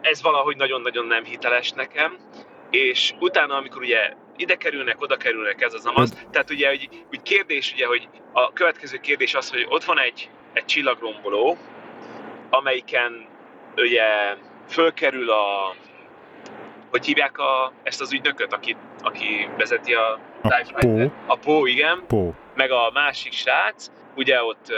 ez 0.00 0.22
valahogy 0.22 0.56
nagyon-nagyon 0.56 1.06
nem 1.06 1.24
hiteles 1.24 1.70
nekem, 1.70 2.16
és 2.70 3.14
utána, 3.20 3.54
amikor 3.54 3.82
ugye 3.82 4.12
ide 4.36 4.54
kerülnek, 4.54 5.00
oda 5.00 5.16
kerülnek, 5.16 5.62
ez 5.62 5.74
az 5.74 5.86
amaz, 5.86 6.14
hát- 6.14 6.28
tehát 6.30 6.50
ugye, 6.50 6.68
hogy, 6.68 6.88
úgy 7.10 7.22
kérdés, 7.22 7.72
ugye, 7.72 7.86
hogy 7.86 8.08
a 8.32 8.52
következő 8.52 8.96
kérdés 8.96 9.34
az, 9.34 9.50
hogy 9.50 9.66
ott 9.68 9.84
van 9.84 9.98
egy, 10.00 10.30
egy 10.52 10.64
csillagromboló, 10.64 11.56
amelyiken 12.50 13.26
ugye 13.76 14.04
fölkerül 14.68 15.30
a 15.30 15.74
hogy 16.90 17.06
hívják 17.06 17.38
a, 17.38 17.72
ezt 17.82 18.00
az 18.00 18.12
ügynököt, 18.12 18.52
aki, 18.52 18.76
aki 19.02 19.48
vezeti 19.56 19.94
a, 19.94 20.18
Pó. 20.80 21.12
A 21.26 21.36
Pó, 21.36 21.66
igen. 21.66 22.04
Pó. 22.06 22.34
Meg 22.54 22.70
a 22.70 22.90
másik 22.94 23.32
srác, 23.32 23.90
ugye 24.16 24.42
ott 24.42 24.72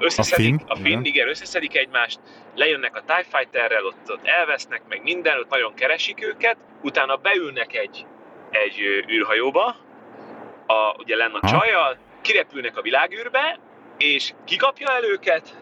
összeszedik, 0.00 0.54
a 0.54 0.56
Finn, 0.56 0.68
a 0.68 0.74
Finn 0.74 0.86
igen. 0.86 1.04
igen, 1.04 1.28
összeszedik 1.28 1.76
egymást, 1.76 2.20
lejönnek 2.54 2.96
a 2.96 3.02
TIE 3.06 3.38
Fighterrel, 3.38 3.84
ott, 3.84 4.10
ott 4.10 4.26
elvesznek, 4.26 4.82
meg 4.88 5.02
minden, 5.02 5.38
ott 5.38 5.50
nagyon 5.50 5.74
keresik 5.74 6.24
őket, 6.24 6.56
utána 6.82 7.16
beülnek 7.16 7.74
egy, 7.74 8.06
egy 8.50 8.80
űrhajóba, 9.10 9.76
a, 10.66 10.94
ugye 10.98 11.16
lenne 11.16 11.38
a 11.40 11.48
csajjal, 11.48 11.98
kirepülnek 12.20 12.76
a 12.76 12.82
világűrbe, 12.82 13.58
és 13.98 14.32
kikapja 14.44 14.88
el 14.88 15.04
őket? 15.04 15.56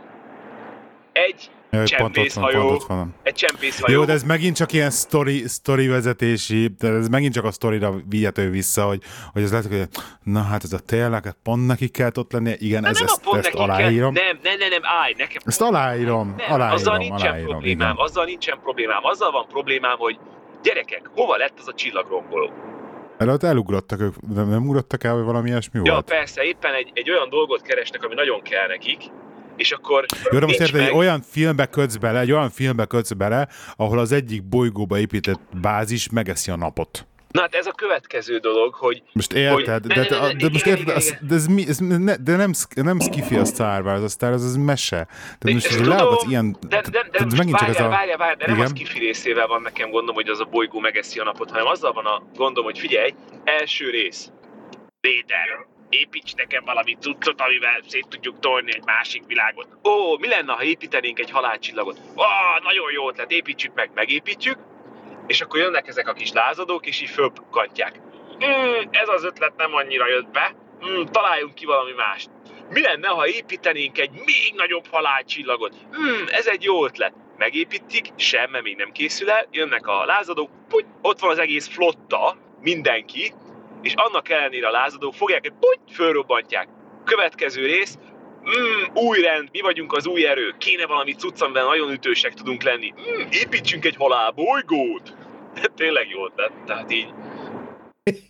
Egy 1.15 1.51
csempészhajó. 1.85 2.83
Egy 3.23 3.35
csempészhajó. 3.35 3.99
Jó, 3.99 4.05
de 4.05 4.13
ez 4.13 4.23
megint 4.23 4.57
csak 4.57 4.73
ilyen 4.73 4.91
story, 4.91 5.45
story 5.49 5.87
vezetési, 5.87 6.71
de 6.79 6.89
ez 6.89 7.09
megint 7.09 7.35
csak 7.35 7.45
a 7.45 7.51
sztorira 7.51 7.95
vihető 8.09 8.51
vissza, 8.51 8.87
hogy, 8.87 9.03
hogy 9.33 9.43
ez 9.43 9.51
lehet, 9.51 9.67
hogy 9.67 9.89
na 10.23 10.43
hát 10.43 10.65
ez 10.65 10.73
a 10.73 10.79
tényleg, 10.79 11.25
hát 11.25 11.37
pont 11.43 11.67
neki 11.67 11.89
kell 11.89 12.11
ott 12.15 12.33
lennie, 12.33 12.57
igen, 12.59 12.83
na, 12.83 12.89
ez, 12.89 12.99
nem 12.99 13.07
ezt, 13.07 13.47
ezt 13.47 13.55
aláírom. 13.55 14.15
Kell. 14.15 14.25
Nem, 14.25 14.39
nem, 14.43 14.59
nem, 14.59 14.69
nem, 14.69 14.83
állj, 14.83 15.15
nekem. 15.17 15.43
Ezt 15.45 15.63
aláírom, 15.63 16.35
nem, 16.37 16.53
aláírom, 16.53 16.77
azzal 16.77 16.97
nincsen 16.97 17.29
aláírom, 17.29 17.51
problémám, 17.51 17.93
igen. 17.93 18.05
azzal 18.05 18.25
nincsen 18.25 18.59
problémám, 18.63 19.05
azzal 19.05 19.31
van 19.31 19.47
problémám, 19.49 19.97
hogy 19.99 20.19
gyerekek, 20.63 21.11
hova 21.15 21.37
lett 21.37 21.59
az 21.59 21.69
a 21.69 21.75
csillagromboló? 21.75 22.53
ott 23.19 23.43
elugrottak 23.43 24.01
ők, 24.01 24.15
nem, 24.35 24.49
nem 24.49 24.67
ugrottak 24.67 25.05
el, 25.05 25.15
hogy 25.15 25.25
valami 25.25 25.49
ilyesmi 25.49 25.81
ja, 25.85 25.93
volt? 25.93 26.11
Ja, 26.11 26.17
persze, 26.17 26.43
éppen 26.43 26.75
egy, 26.75 26.91
egy 26.95 27.11
olyan 27.11 27.29
dolgot 27.29 27.63
keresnek, 27.63 28.05
ami 28.05 28.15
nagyon 28.15 28.43
kell 28.43 28.67
nekik, 28.67 29.03
és 29.57 29.73
akkor 29.73 30.05
Jó, 30.31 30.39
de 30.39 30.47
most 30.47 30.61
érted, 30.61 30.81
meg... 30.81 30.89
egy 30.89 30.95
olyan 30.95 31.23
filmbe 31.31 31.67
kötsz 31.67 31.97
bele, 31.97 32.21
egy 32.21 32.33
olyan 32.33 32.51
filmbe 32.51 32.85
kötsz 32.85 33.13
bele, 33.13 33.49
ahol 33.77 33.99
az 33.99 34.13
egyik 34.13 34.45
bolygóba 34.45 34.99
épített 34.99 35.41
bázis 35.61 36.09
megeszi 36.11 36.51
a 36.51 36.57
napot. 36.57 37.07
Na 37.35 37.41
hát 37.41 37.55
ez 37.55 37.67
a 37.67 37.73
következő 37.73 38.39
dolog, 38.39 38.75
hogy... 38.75 39.03
Most 39.13 39.33
érted, 39.33 39.83
hogy, 39.83 39.93
de, 39.93 40.03
de, 40.03 40.09
de, 40.09 40.35
de 40.35 40.49
most 40.49 40.67
érted, 40.67 40.89
az, 40.89 41.17
de, 41.21 41.35
ez, 41.35 41.47
mi, 41.47 41.65
ez, 41.69 41.79
ne, 41.79 42.17
de 42.17 42.37
nem, 42.37 42.51
nem 42.75 43.01
skifi 43.01 43.37
a 43.37 43.45
Star 43.45 43.85
Wars, 43.85 44.03
a 44.03 44.09
Star 44.09 44.31
Wars, 44.31 44.43
az 44.43 44.57
mese. 44.57 45.09
De 45.39 45.53
most 45.53 45.69
tudom, 45.69 45.89
leadsz 45.89 46.25
ilyen... 46.29 46.57
De, 46.69 46.81
de, 46.81 47.09
de, 47.11 47.25
de 47.25 47.37
megint 47.37 47.59
várjál, 47.59 47.59
csak 47.59 47.69
ez 47.69 47.85
a... 47.85 47.89
várjál, 47.89 48.17
várjál, 48.17 48.37
de 48.37 48.47
nem 48.47 48.55
igen? 48.55 48.67
a 48.67 48.69
skifi 48.69 48.99
részével 48.99 49.47
van 49.47 49.63
nekem 49.63 49.91
gondom, 49.91 50.15
hogy 50.15 50.29
az 50.29 50.41
a 50.41 50.45
bolygó 50.45 50.79
megeszi 50.81 51.19
a 51.19 51.25
napot, 51.25 51.51
hanem 51.51 51.67
azzal 51.67 51.93
van 51.93 52.07
a 52.07 52.23
gondom, 52.37 52.65
hogy 52.65 52.79
figyelj, 52.79 53.15
első 53.45 53.91
rész. 53.91 54.31
Véder, 55.01 55.67
építs 55.95 56.35
nekem 56.35 56.65
valami 56.65 56.97
cuccot, 57.01 57.41
amivel 57.41 57.81
szét 57.87 58.09
tudjuk 58.09 58.39
tolni 58.39 58.75
egy 58.75 58.85
másik 58.85 59.27
világot. 59.27 59.69
Ó, 59.85 60.19
mi 60.19 60.29
lenne, 60.29 60.53
ha 60.53 60.63
építenénk 60.63 61.19
egy 61.19 61.31
halálcsillagot? 61.31 62.01
Ó, 62.17 62.23
nagyon 62.63 62.93
jó 62.93 63.09
ötlet, 63.09 63.31
építsük 63.31 63.75
meg, 63.75 63.91
megépítjük, 63.95 64.59
és 65.27 65.41
akkor 65.41 65.61
jönnek 65.61 65.89
ezek 65.89 66.09
a 66.09 66.13
kis 66.13 66.33
lázadók, 66.33 66.87
és 66.87 67.01
így 67.01 67.11
fölkantják. 67.11 68.01
Mm, 68.45 68.89
ez 68.91 69.09
az 69.09 69.25
ötlet 69.25 69.57
nem 69.57 69.75
annyira 69.75 70.09
jött 70.09 70.29
be, 70.29 70.55
mm, 70.87 71.05
találjunk 71.05 71.55
ki 71.55 71.65
valami 71.65 71.93
mást. 71.93 72.31
Mi 72.71 72.81
lenne, 72.81 73.09
ha 73.09 73.27
építenénk 73.27 73.99
egy 73.99 74.11
még 74.11 74.53
nagyobb 74.57 74.87
halálcsillagot? 74.91 75.75
Mm, 75.97 76.25
ez 76.27 76.47
egy 76.47 76.63
jó 76.63 76.85
ötlet. 76.85 77.15
Megépítik, 77.37 78.07
semmi 78.17 78.61
még 78.63 78.77
nem 78.77 78.93
készül 78.93 79.31
el, 79.31 79.47
jönnek 79.51 79.87
a 79.87 80.05
lázadók, 80.05 80.51
puty, 80.69 80.87
ott 81.03 81.19
van 81.19 81.31
az 81.31 81.39
egész 81.39 81.69
flotta, 81.69 82.37
mindenki, 82.61 83.33
és 83.85 83.95
annak 83.97 84.29
ellenére 84.29 84.69
a 84.69 84.71
lázadók 84.71 85.15
fogják, 85.15 85.41
hogy 85.41 85.53
puty, 85.61 85.95
fölrobbantják. 85.95 86.69
Következő 87.05 87.67
rész, 87.67 87.99
mm, 88.49 88.95
új 88.95 89.21
rend, 89.21 89.49
mi 89.53 89.61
vagyunk 89.61 89.93
az 89.93 90.07
új 90.07 90.27
erő, 90.27 90.55
kéne 90.59 90.87
valami 90.87 91.13
cucc, 91.13 91.43
amivel 91.43 91.65
nagyon 91.65 91.93
ütősek 91.93 92.35
tudunk 92.35 92.63
lenni. 92.63 92.93
Mm, 93.01 93.21
építsünk 93.31 93.85
egy 93.85 93.97
halálbolygót! 93.97 95.17
Tényleg 95.77 96.09
jó 96.09 96.29
tett, 96.29 96.53
tehát 96.67 96.93
így. 96.93 97.09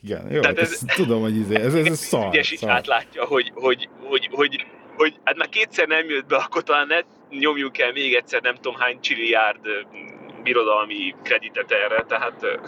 Igen, 0.02 0.30
jó, 0.30 0.40
Tehát 0.40 0.58
ez, 0.58 0.72
ez, 0.86 0.94
tudom, 0.94 1.20
hogy 1.20 1.36
izé, 1.36 1.54
ez, 1.54 1.74
ez, 1.74 1.86
ez 1.86 1.98
szar. 2.10 2.28
Ügyes 2.28 2.52
így 2.52 2.66
átlátja, 2.66 3.24
hogy, 3.24 3.52
hogy, 3.54 3.88
hogy, 4.02 4.28
hogy, 4.32 4.66
hogy, 4.96 5.14
hát 5.24 5.36
már 5.36 5.48
kétszer 5.48 5.86
nem 5.86 6.08
jött 6.08 6.26
be, 6.26 6.36
akkor 6.36 6.62
talán 6.62 6.86
ne 6.86 7.00
nyomjuk 7.38 7.78
el 7.78 7.92
még 7.92 8.14
egyszer 8.14 8.42
nem 8.42 8.54
tudom 8.54 8.74
hány 8.74 9.00
csiliárd 9.00 9.66
birodalmi 10.44 11.14
kreditet 11.22 11.70
erre, 11.70 12.04
tehát... 12.08 12.58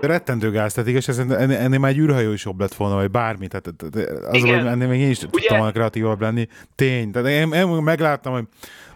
Rettentő 0.00 0.50
gáz, 0.50 0.72
tehát 0.72 0.88
igaz, 0.88 1.18
ennél, 1.18 1.56
ennél 1.56 1.78
már 1.78 1.90
egy 1.90 1.98
űrhajó 1.98 2.32
is 2.32 2.44
jobb 2.44 2.60
lett 2.60 2.74
volna, 2.74 2.94
vagy 2.94 3.10
bármi, 3.10 3.48
tehát 3.48 3.66
az, 4.30 4.40
hogy 4.40 4.50
ennél 4.50 4.88
még 4.88 5.00
én 5.00 5.10
is 5.10 5.22
Ugye? 5.22 5.28
tudtam 5.30 5.72
kreatívabb 5.72 6.20
lenni. 6.20 6.46
Tény, 6.74 7.10
tehát 7.10 7.28
én, 7.28 7.52
én 7.52 7.66
megláttam, 7.66 8.32
hogy 8.32 8.44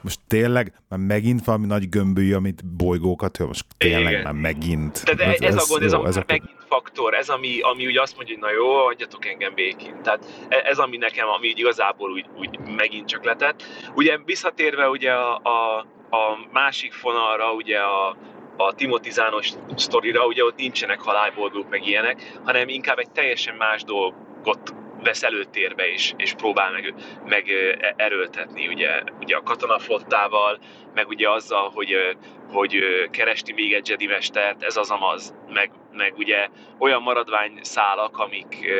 most 0.00 0.20
tényleg 0.28 0.72
már 0.88 1.00
megint 1.00 1.44
valami 1.44 1.66
nagy 1.66 1.88
gömbű, 1.88 2.34
amit 2.34 2.66
bolygókat, 2.76 3.38
most 3.38 3.64
tényleg 3.78 4.12
Igen. 4.12 4.22
már 4.22 4.32
megint. 4.32 5.04
Tehát 5.04 5.34
ez, 5.34 5.40
ez, 5.40 5.54
ez 5.54 5.62
a 5.62 5.66
gond, 5.68 5.82
ez, 5.82 5.92
jó, 5.92 6.02
a, 6.02 6.06
ez 6.06 6.16
a 6.16 6.24
megint 6.26 6.64
faktor, 6.68 7.14
ez 7.14 7.28
ami, 7.28 7.60
ami 7.60 7.86
úgy 7.86 7.96
azt 7.96 8.16
mondja, 8.16 8.34
hogy 8.34 8.42
na 8.42 8.52
jó, 8.52 8.84
hagyjatok 8.84 9.26
engem 9.26 9.54
békén. 9.54 10.02
Tehát 10.02 10.24
e, 10.48 10.62
ez 10.64 10.78
ami 10.78 10.96
nekem, 10.96 11.28
ami 11.28 11.48
igazából 11.48 12.10
úgy, 12.10 12.26
úgy 12.38 12.58
megint 12.76 13.08
csak 13.08 13.24
letett. 13.24 13.62
Ugye 13.94 14.18
visszatérve 14.24 14.88
ugye 14.88 15.12
a, 15.12 15.34
a 15.34 15.86
a 16.14 16.38
másik 16.52 16.92
fonalra, 16.92 17.52
ugye 17.52 17.78
a, 17.78 18.16
a 18.56 18.74
timotizános 18.74 19.52
sztorira, 19.76 20.26
ugye 20.26 20.44
ott 20.44 20.56
nincsenek 20.56 21.00
halálbolgók 21.00 21.68
meg 21.68 21.86
ilyenek, 21.86 22.38
hanem 22.44 22.68
inkább 22.68 22.98
egy 22.98 23.10
teljesen 23.10 23.54
más 23.54 23.82
dolgot 23.82 24.74
vesz 25.02 25.22
előtérbe 25.22 25.86
és, 25.86 26.12
és 26.16 26.34
próbál 26.34 26.70
meg, 26.70 26.94
meg 27.26 27.50
erőltetni 27.96 28.68
ugye, 28.68 29.02
ugye 29.20 29.36
a 29.36 29.42
katonaflottával, 29.42 30.58
meg 30.94 31.08
ugye 31.08 31.30
azzal, 31.30 31.70
hogy, 31.74 32.16
hogy 32.52 32.76
keresti 33.10 33.52
még 33.52 33.72
egy 33.72 33.88
Jedi 33.88 34.06
mestert, 34.06 34.62
ez 34.62 34.76
az 34.76 34.90
amaz, 34.90 35.34
meg, 35.48 35.70
meg 35.92 36.14
ugye 36.16 36.48
olyan 36.78 37.02
maradvány 37.02 37.58
szálak, 37.62 38.18
amik, 38.18 38.72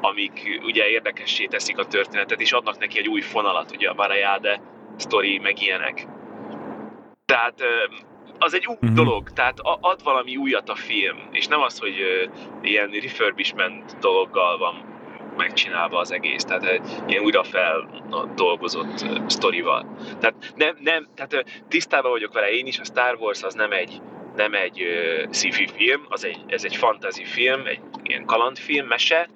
amik 0.00 0.60
ugye 0.62 0.88
érdekessé 0.88 1.44
teszik 1.44 1.78
a 1.78 1.86
történetet, 1.86 2.40
és 2.40 2.52
adnak 2.52 2.78
neki 2.78 2.98
egy 2.98 3.08
új 3.08 3.20
fonalat, 3.20 3.70
ugye 3.70 3.88
a 3.88 3.94
Barayade 3.94 4.60
sztori, 4.96 5.38
meg 5.38 5.62
ilyenek. 5.62 6.06
Tehát 7.24 7.62
az 8.38 8.54
egy 8.54 8.66
új 8.66 8.74
uh-huh. 8.74 8.92
dolog, 8.92 9.30
tehát 9.30 9.58
ad 9.60 10.02
valami 10.02 10.36
újat 10.36 10.68
a 10.68 10.74
film, 10.74 11.16
és 11.30 11.46
nem 11.46 11.60
az, 11.60 11.78
hogy 11.78 11.94
ilyen 12.62 12.90
refurbishment 12.90 13.98
dologgal 13.98 14.58
van 14.58 14.92
megcsinálva 15.36 15.98
az 15.98 16.12
egész, 16.12 16.44
tehát 16.44 16.64
egy 16.64 16.82
ilyen 17.06 17.22
újra 17.22 17.44
feldolgozott 17.44 19.04
sztorival. 19.26 19.96
Tehát, 20.20 20.52
nem, 20.54 20.76
nem, 20.80 21.08
tehát 21.14 21.62
tisztában 21.68 22.10
vagyok 22.10 22.32
vele 22.32 22.50
én 22.50 22.66
is, 22.66 22.78
a 22.78 22.84
Star 22.84 23.16
Wars 23.20 23.42
az 23.42 23.54
nem 23.54 23.72
egy, 23.72 24.00
nem 24.36 24.54
egy 24.54 24.82
sci-fi 25.30 25.66
film, 25.66 26.06
az 26.08 26.24
egy, 26.24 26.38
ez 26.46 26.64
egy 26.64 26.76
fantasy 26.76 27.24
film, 27.24 27.66
egy 27.66 27.80
ilyen 28.02 28.24
kalandfilm, 28.24 28.86
mese, 28.86 29.28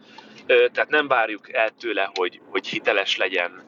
tehát 0.47 0.89
nem 0.89 1.09
várjuk 1.09 1.53
el 1.53 1.71
tőle, 1.71 2.11
hogy, 2.15 2.41
hogy 2.51 2.67
hiteles 2.67 3.17
legyen 3.17 3.63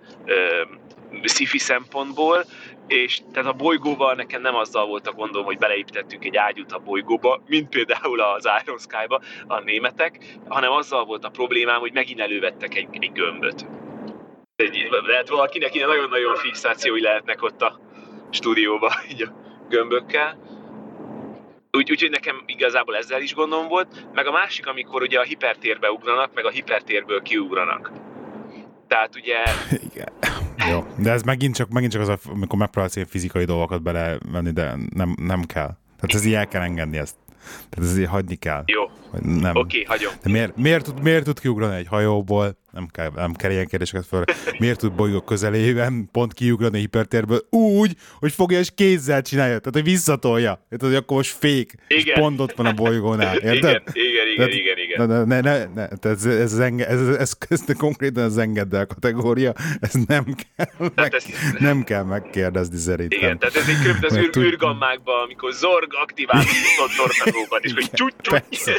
sci-fi 1.23 1.59
szempontból, 1.59 2.45
és 2.87 3.21
tehát 3.33 3.49
a 3.49 3.57
bolygóval 3.57 4.15
nekem 4.15 4.41
nem 4.41 4.55
azzal 4.55 4.87
volt 4.87 5.07
a 5.07 5.13
gondom, 5.13 5.45
hogy 5.45 5.59
beleépítettünk 5.59 6.25
egy 6.25 6.37
ágyút 6.37 6.73
a 6.73 6.79
bolygóba, 6.79 7.43
mint 7.47 7.69
például 7.69 8.21
az 8.21 8.49
Iron 8.63 8.79
Sky-ba 8.79 9.21
a 9.47 9.61
németek, 9.61 10.39
hanem 10.49 10.73
azzal 10.73 11.05
volt 11.05 11.25
a 11.25 11.31
problémám, 11.31 11.81
hogy 11.81 11.93
megint 11.93 12.21
elővettek 12.21 12.75
egy, 12.75 12.89
egy 12.91 13.13
gömböt. 13.13 13.67
Egy, 14.57 14.89
lehet 15.07 15.29
valakinek 15.29 15.75
ilyen 15.75 15.89
nagyon-nagyon 15.89 16.35
fixációi 16.35 17.01
lehetnek 17.01 17.43
ott 17.43 17.63
a 17.63 17.81
stúdióba, 18.31 18.93
így 19.13 19.23
a 19.23 19.33
gömbökkel. 19.69 20.39
Úgy, 21.73 21.91
úgyhogy 21.91 22.11
nekem 22.11 22.43
igazából 22.47 22.97
ezzel 22.97 23.23
is 23.23 23.35
gondom 23.35 23.69
volt. 23.69 24.07
Meg 24.13 24.27
a 24.27 24.33
másik, 24.33 24.67
amikor 24.67 25.03
ugye 25.03 25.19
a 25.19 25.23
hipertérbe 25.23 25.91
ugranak, 25.91 26.35
meg 26.35 26.45
a 26.45 26.51
hipertérből 26.51 27.23
kiugranak. 27.23 27.91
Tehát 28.89 29.17
ugye... 29.17 29.37
Igen. 29.91 30.13
Jó, 30.69 30.87
de 30.97 31.11
ez 31.11 31.23
megint 31.23 31.55
csak, 31.55 31.69
megint 31.69 31.93
csak 31.93 32.09
az, 32.09 32.19
amikor 32.25 32.59
megpróbálsz 32.59 32.97
ilyen 32.97 33.09
fizikai 33.09 33.45
dolgokat 33.45 33.83
belevenni, 33.83 34.51
de 34.51 34.77
nem, 34.95 35.15
nem 35.21 35.43
kell. 35.45 35.77
Tehát 35.97 36.15
ez 36.15 36.25
így 36.25 36.35
el 36.35 36.49
kell 36.49 36.63
engedni 36.63 36.97
ezt. 36.97 37.15
Tehát 37.71 37.91
ezért 37.91 38.09
hagyni 38.09 38.37
kell. 38.37 38.63
Jó. 38.67 38.83
Nem. 39.23 39.57
Oké, 39.57 39.83
okay, 39.83 39.85
hagyom. 39.85 40.13
De 40.23 40.31
miért, 40.31 40.57
miért, 40.57 40.85
tud, 40.85 41.03
miért 41.03 41.25
tud 41.25 41.41
kiugrani 41.41 41.77
egy 41.77 41.87
hajóból? 41.87 42.59
Nem 42.73 42.87
kell, 42.91 43.11
nem 43.15 43.33
kell 43.33 43.51
ilyen 43.51 43.67
kérdéseket 43.67 44.07
föl. 44.07 44.25
Miért 44.59 44.79
tud 44.79 44.93
bolygók 44.93 45.25
közelében 45.25 46.09
pont 46.13 46.35
kiugrani 46.35 46.77
a 46.77 46.81
hipertérből 46.81 47.41
úgy, 47.51 47.97
hogy 48.19 48.33
fogja 48.33 48.59
és 48.59 48.71
kézzel 48.75 49.23
csinálja? 49.23 49.59
Tehát, 49.59 49.75
hogy 49.75 49.85
visszatolja. 49.85 50.67
Tehát, 50.69 50.95
hogy 50.95 50.95
akkor 50.95 51.17
most 51.17 51.37
fék, 51.37 51.75
igen. 51.89 52.05
és 52.07 52.13
pont 52.21 52.41
ott 52.41 52.53
van 52.53 52.67
a 52.67 52.73
bolygónál. 52.73 53.37
Érted? 53.53 53.53
Igen, 53.53 53.83
igen, 53.93 54.27
igen, 54.27 54.37
Tehát, 54.37 54.53
igen, 54.53 54.77
igen. 54.77 54.80
Ne, 54.97 55.25
ne, 55.25 55.41
ne, 55.41 55.65
ne, 55.75 55.89
ez, 56.01 56.25
ez, 56.25 56.25
ez, 56.25 56.59
ez, 56.59 57.09
ez, 57.09 57.09
ez, 57.17 57.37
ez 57.49 57.77
konkrétan 57.77 58.25
az 58.25 58.39
engeddel 58.39 58.87
kategória, 58.87 59.53
ez 59.81 59.93
nem 60.07 60.25
kell, 60.25 60.91
meg, 60.95 61.15
ez, 61.15 61.25
nem 61.59 61.85
kell 61.85 62.03
megkérdezni 62.03 62.77
szerintem. 62.77 63.19
Igen, 63.19 63.39
tehát 63.39 63.57
ez 63.57 63.69
egy 63.69 63.83
követ 63.83 64.05
az 64.05 64.17
űr, 64.17 64.37
űrgammákban, 64.37 65.23
amikor 65.25 65.53
Zorg 65.53 65.91
aktivál 66.03 66.41
a 66.41 66.95
tornadóban, 66.97 67.61
és 67.63 67.73
hogy 67.73 67.91
csúcs, 67.93 68.29
Persze, 68.29 68.73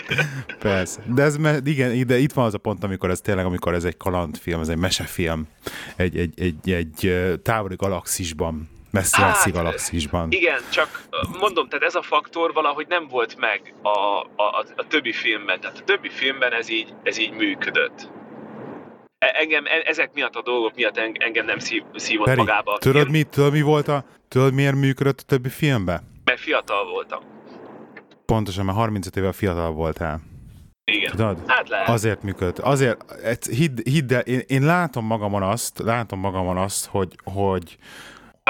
persze. 0.60 1.02
De 1.06 1.24
ez, 1.24 1.36
igen, 1.64 2.08
de 2.08 2.18
itt 2.18 2.34
van 2.34 2.46
az 2.46 2.54
a 2.54 2.58
pont, 2.58 2.84
amikor 2.84 3.10
ez 3.10 3.22
tényleg, 3.22 3.46
amikor 3.46 3.74
ez 3.74 3.84
egy 3.84 3.98
kalandfilm, 3.98 4.60
ez 4.60 4.68
egy 4.70 4.78
mesefilm, 4.78 5.48
egy, 5.96 6.18
egy, 6.18 6.42
egy, 6.42 6.72
egy 6.72 7.40
távoli 7.44 7.76
galaxisban, 7.76 8.70
messzi 8.92 9.22
hát, 9.22 9.52
galaxisban. 9.52 10.32
Igen, 10.32 10.60
csak 10.70 11.02
mondom, 11.40 11.68
tehát 11.68 11.86
ez 11.86 11.96
a 11.96 12.02
faktor 12.02 12.54
valahogy 12.54 12.88
nem 12.88 13.08
volt 13.08 13.38
meg 13.38 13.74
a, 13.82 14.20
a, 14.36 14.66
a 14.76 14.88
többi 14.88 15.12
filmben. 15.12 15.60
Tehát 15.60 15.78
a 15.78 15.84
többi 15.84 16.10
filmben 16.10 16.54
ez 16.54 16.70
így, 16.70 16.94
ez 17.04 17.18
így 17.18 17.32
működött. 17.32 18.10
E, 19.18 19.32
engem 19.34 19.66
e, 19.66 19.70
ezek 19.86 20.14
miatt 20.14 20.36
a 20.36 20.42
dolgok 20.42 20.76
miatt 20.76 20.98
engem 20.98 21.46
nem 21.46 21.60
szív, 21.60 21.84
szívott 21.96 22.26
Peri, 22.26 22.38
magába. 22.38 22.78
Tudod, 22.78 23.10
mi, 23.10 23.24
tudod, 23.24 23.52
mi 23.52 23.62
volt 23.62 23.88
a, 23.88 24.04
tudod, 24.28 24.54
miért 24.54 24.76
működött 24.76 25.20
a 25.20 25.24
többi 25.26 25.50
filmben? 25.50 26.02
Mert 26.24 26.40
fiatal 26.40 26.86
voltam. 26.86 27.20
Pontosan, 28.26 28.66
mert 28.66 28.78
35 28.78 29.16
éve 29.16 29.32
fiatal 29.32 29.72
voltál. 29.72 30.22
Igen. 30.92 31.12
Tudod? 31.12 31.38
Hát 31.48 31.70
lehet. 31.70 31.88
Azért 31.90 32.24
működött. 32.24 32.60
Azért, 32.60 33.06
hidd, 33.46 33.80
hidd 33.84 34.14
el, 34.14 34.22
én, 34.22 34.42
én 34.48 34.66
látom 34.66 35.06
magamon 35.06 35.44
azt, 35.44 35.80
látom 35.80 36.20
magamon 36.20 36.58
azt, 36.58 36.86
hogy, 36.86 37.16
hogy 37.24 37.78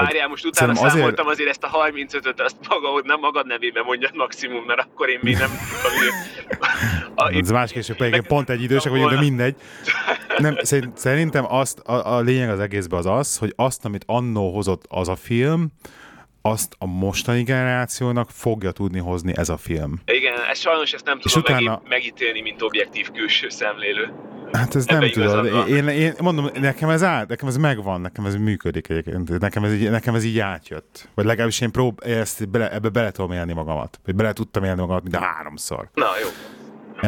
Várjál, 0.03 0.27
most 0.27 0.45
utána 0.45 0.73
Szerintem 0.73 0.97
számoltam 0.97 1.27
azért... 1.27 1.49
azért 1.49 1.65
ezt 1.65 1.73
a 1.73 2.27
35-öt, 2.27 2.41
azt 2.41 2.55
magad, 2.69 3.05
nem 3.05 3.19
magad 3.19 3.47
nevében 3.47 3.83
mondjad 3.83 4.15
maximum, 4.15 4.63
mert 4.63 4.79
akkor 4.79 5.09
én 5.09 5.19
még 5.21 5.37
nem... 5.37 5.49
a, 7.15 7.31
Ez 7.41 7.51
más 7.51 7.71
később, 7.71 7.97
pedig 7.97 8.21
pont 8.21 8.49
egy 8.49 8.61
idősek 8.61 8.91
vagyok, 8.91 9.09
de 9.09 9.19
mindegy. 9.19 9.55
Nem, 10.37 10.57
szerintem 10.93 11.45
azt, 11.53 11.79
a, 11.79 12.15
a 12.15 12.19
lényeg 12.19 12.49
az 12.49 12.59
egészben 12.59 12.99
az 12.99 13.05
az, 13.05 13.37
hogy 13.37 13.53
azt, 13.55 13.85
amit 13.85 14.03
annó 14.07 14.53
hozott 14.53 14.85
az 14.89 15.07
a 15.07 15.15
film, 15.15 15.71
azt 16.41 16.75
a 16.77 16.85
mostani 16.85 17.43
generációnak 17.43 18.29
fogja 18.31 18.71
tudni 18.71 18.99
hozni 18.99 19.33
ez 19.37 19.49
a 19.49 19.57
film. 19.57 19.99
Igen, 20.05 20.33
ez 20.49 20.59
sajnos 20.59 20.93
ezt 20.93 21.05
nem 21.05 21.19
tudom 21.19 21.39
utána... 21.39 21.81
megítélni, 21.89 22.41
mint 22.41 22.61
objektív 22.61 23.11
külső 23.11 23.49
szemlélő. 23.49 24.13
Hát 24.51 24.75
ez 24.75 24.85
nem 24.85 25.09
tudod. 25.09 25.67
Én, 25.69 25.87
én, 25.87 26.13
mondom, 26.19 26.49
nekem 26.59 26.89
ez 26.89 27.03
át, 27.03 27.27
nekem 27.27 27.47
ez 27.47 27.57
megvan, 27.57 28.01
nekem 28.01 28.25
ez 28.25 28.35
működik 28.35 28.89
egyébként. 28.89 29.39
Nekem 29.39 29.63
ez 29.63 29.73
így, 29.73 29.89
nekem 29.89 30.15
ez 30.15 30.23
így 30.23 30.39
átjött. 30.39 31.09
Vagy 31.15 31.25
legalábbis 31.25 31.61
én 31.61 31.71
prób 31.71 32.01
ezt 32.05 32.49
bele, 32.49 32.71
ebbe 32.71 32.89
bele 32.89 33.11
tudom 33.11 33.31
élni 33.31 33.53
magamat. 33.53 33.99
Vagy 34.05 34.15
bele 34.15 34.33
tudtam 34.33 34.63
élni 34.63 34.79
magamat 34.79 35.01
mind 35.01 35.15
a 35.15 35.19
háromszor. 35.19 35.89
Na, 35.93 36.05
jó. 36.21 36.27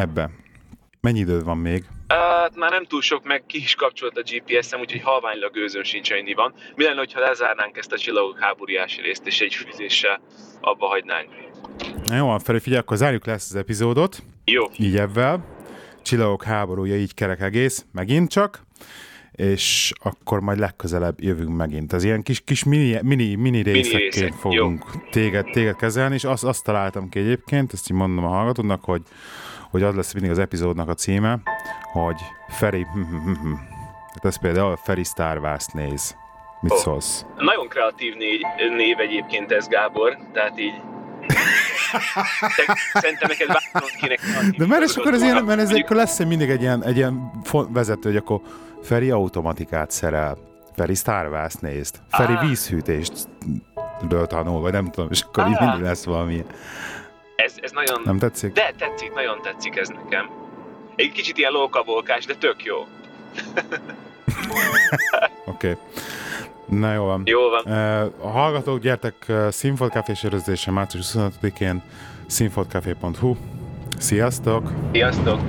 Ebbe. 0.02 0.30
Mennyi 1.00 1.18
időd 1.18 1.44
van 1.44 1.58
még? 1.58 1.84
Hát 2.14 2.56
már 2.56 2.70
nem 2.70 2.84
túl 2.84 3.02
sok, 3.02 3.24
meg 3.24 3.44
ki 3.46 3.58
is 3.58 3.74
kapcsolt 3.74 4.18
a 4.18 4.22
GPS-em, 4.22 4.80
úgyhogy 4.80 5.00
halványlag 5.00 5.52
gőzön 5.52 5.84
sincs 5.84 6.12
ennyi 6.12 6.34
van. 6.34 6.54
Mi 6.74 6.84
lenne, 6.84 7.06
ha 7.14 7.20
lezárnánk 7.20 7.76
ezt 7.76 7.92
a 7.92 7.98
csillagok 7.98 8.38
háborújási 8.38 9.00
részt, 9.00 9.26
és 9.26 9.40
egy 9.40 9.54
fűzéssel 9.54 10.20
abba 10.60 10.86
hagynánk? 10.86 11.28
Na 12.04 12.16
jó, 12.16 12.38
Feri, 12.38 12.58
figyelj, 12.58 12.80
akkor 12.80 12.96
zárjuk 12.96 13.26
le 13.26 13.32
ezt 13.32 13.50
az 13.50 13.56
epizódot. 13.56 14.18
Jó. 14.44 14.64
Így 14.78 14.96
ebben. 14.96 15.44
Csillagok 16.02 16.42
háborúja, 16.42 16.96
így 16.96 17.14
kerek 17.14 17.40
egész, 17.40 17.86
megint 17.92 18.30
csak 18.30 18.62
és 19.36 19.92
akkor 20.02 20.40
majd 20.40 20.58
legközelebb 20.58 21.20
jövünk 21.20 21.56
megint. 21.56 21.92
Ez 21.92 22.04
ilyen 22.04 22.22
kis, 22.22 22.40
kis 22.40 22.64
mini, 22.64 22.98
mini, 23.02 23.34
mini 23.34 23.62
részekként 23.62 24.14
részek. 24.14 24.32
fogunk 24.32 24.84
téged, 25.10 25.50
téged 25.50 25.76
kezelni, 25.76 26.14
és 26.14 26.24
azt, 26.24 26.44
azt 26.44 26.64
találtam 26.64 27.08
ki 27.08 27.18
egyébként, 27.18 27.72
ezt 27.72 27.90
így 27.90 27.96
mondom 27.96 28.24
a 28.24 28.28
hallgatónak, 28.28 28.84
hogy, 28.84 29.02
hogy 29.74 29.82
az 29.82 29.94
lesz 29.94 30.12
mindig 30.12 30.30
az 30.30 30.38
epizódnak 30.38 30.88
a 30.88 30.94
címe, 30.94 31.38
hogy 31.92 32.20
Feri, 32.48 32.86
hm, 32.92 33.00
hm, 33.00 33.32
hm, 33.32 33.52
hát 34.14 34.24
ez 34.24 34.38
például 34.38 34.76
Feri 34.76 35.04
Star 35.04 35.38
Wars 35.38 35.66
néz. 35.66 36.16
Mit 36.60 36.72
oh. 36.72 36.78
szólsz? 36.78 37.24
Nagyon 37.36 37.68
kreatív 37.68 38.14
név, 38.16 38.40
név 38.76 38.98
egyébként 38.98 39.52
ez, 39.52 39.68
Gábor, 39.68 40.16
tehát 40.32 40.58
így 40.58 40.74
Szerintem 42.92 43.28
neked 43.28 43.46
változott 43.46 43.96
kéne. 44.00 44.16
De 44.58 44.66
mert 44.66 44.82
és 44.82 44.96
akkor 44.96 45.12
ez 45.12 45.22
ilyen, 45.22 45.44
mert 45.44 45.60
ez 45.60 45.70
akkor 45.70 45.96
lesz 45.96 46.24
mindig 46.24 46.50
egy 46.50 46.60
ilyen, 46.60 46.84
egy 46.84 46.96
ilyen 46.96 47.30
vezető, 47.68 48.08
hogy 48.08 48.16
akkor 48.16 48.40
Feri 48.82 49.10
automatikát 49.10 49.90
szerel, 49.90 50.38
Feri 50.76 50.94
Star 50.94 51.28
Wars 51.28 51.54
nézd, 51.54 51.96
Feri 52.08 52.32
ah. 52.32 52.48
vízhűtést 52.48 53.12
ről 54.08 54.26
tanul, 54.26 54.60
vagy 54.60 54.72
nem 54.72 54.90
tudom, 54.90 55.10
és 55.10 55.22
akkor 55.22 55.42
ah. 55.44 55.50
így 55.50 55.60
mindig 55.60 55.82
lesz 55.82 56.04
valami. 56.04 56.44
Ez, 57.36 57.54
ez 57.60 57.70
nagyon... 57.70 58.00
Nem 58.04 58.18
tetszik? 58.18 58.52
De 58.52 58.72
tetszik, 58.78 59.14
nagyon 59.14 59.42
tetszik 59.42 59.76
ez 59.76 59.88
nekem. 59.88 60.30
Egy 60.96 61.12
kicsit 61.12 61.38
ilyen 61.38 61.52
lókabolkás, 61.52 62.24
de 62.24 62.34
tök 62.34 62.64
jó. 62.64 62.76
Oké. 65.44 65.70
okay. 65.70 65.76
Na 66.68 66.92
jó 66.92 67.04
van. 67.04 67.22
Jó 67.24 67.40
van. 67.48 67.64
A 68.20 68.28
hallgatók, 68.28 68.80
gyertek 68.80 69.32
Színfolt 69.50 69.92
Café 69.92 70.14
sörözése 70.14 70.70
március 70.70 71.06
25-én 71.14 71.82
színfoltcafé.hu. 72.26 73.36
Sziasztok! 73.98 74.72
Sziasztok! 74.92 75.40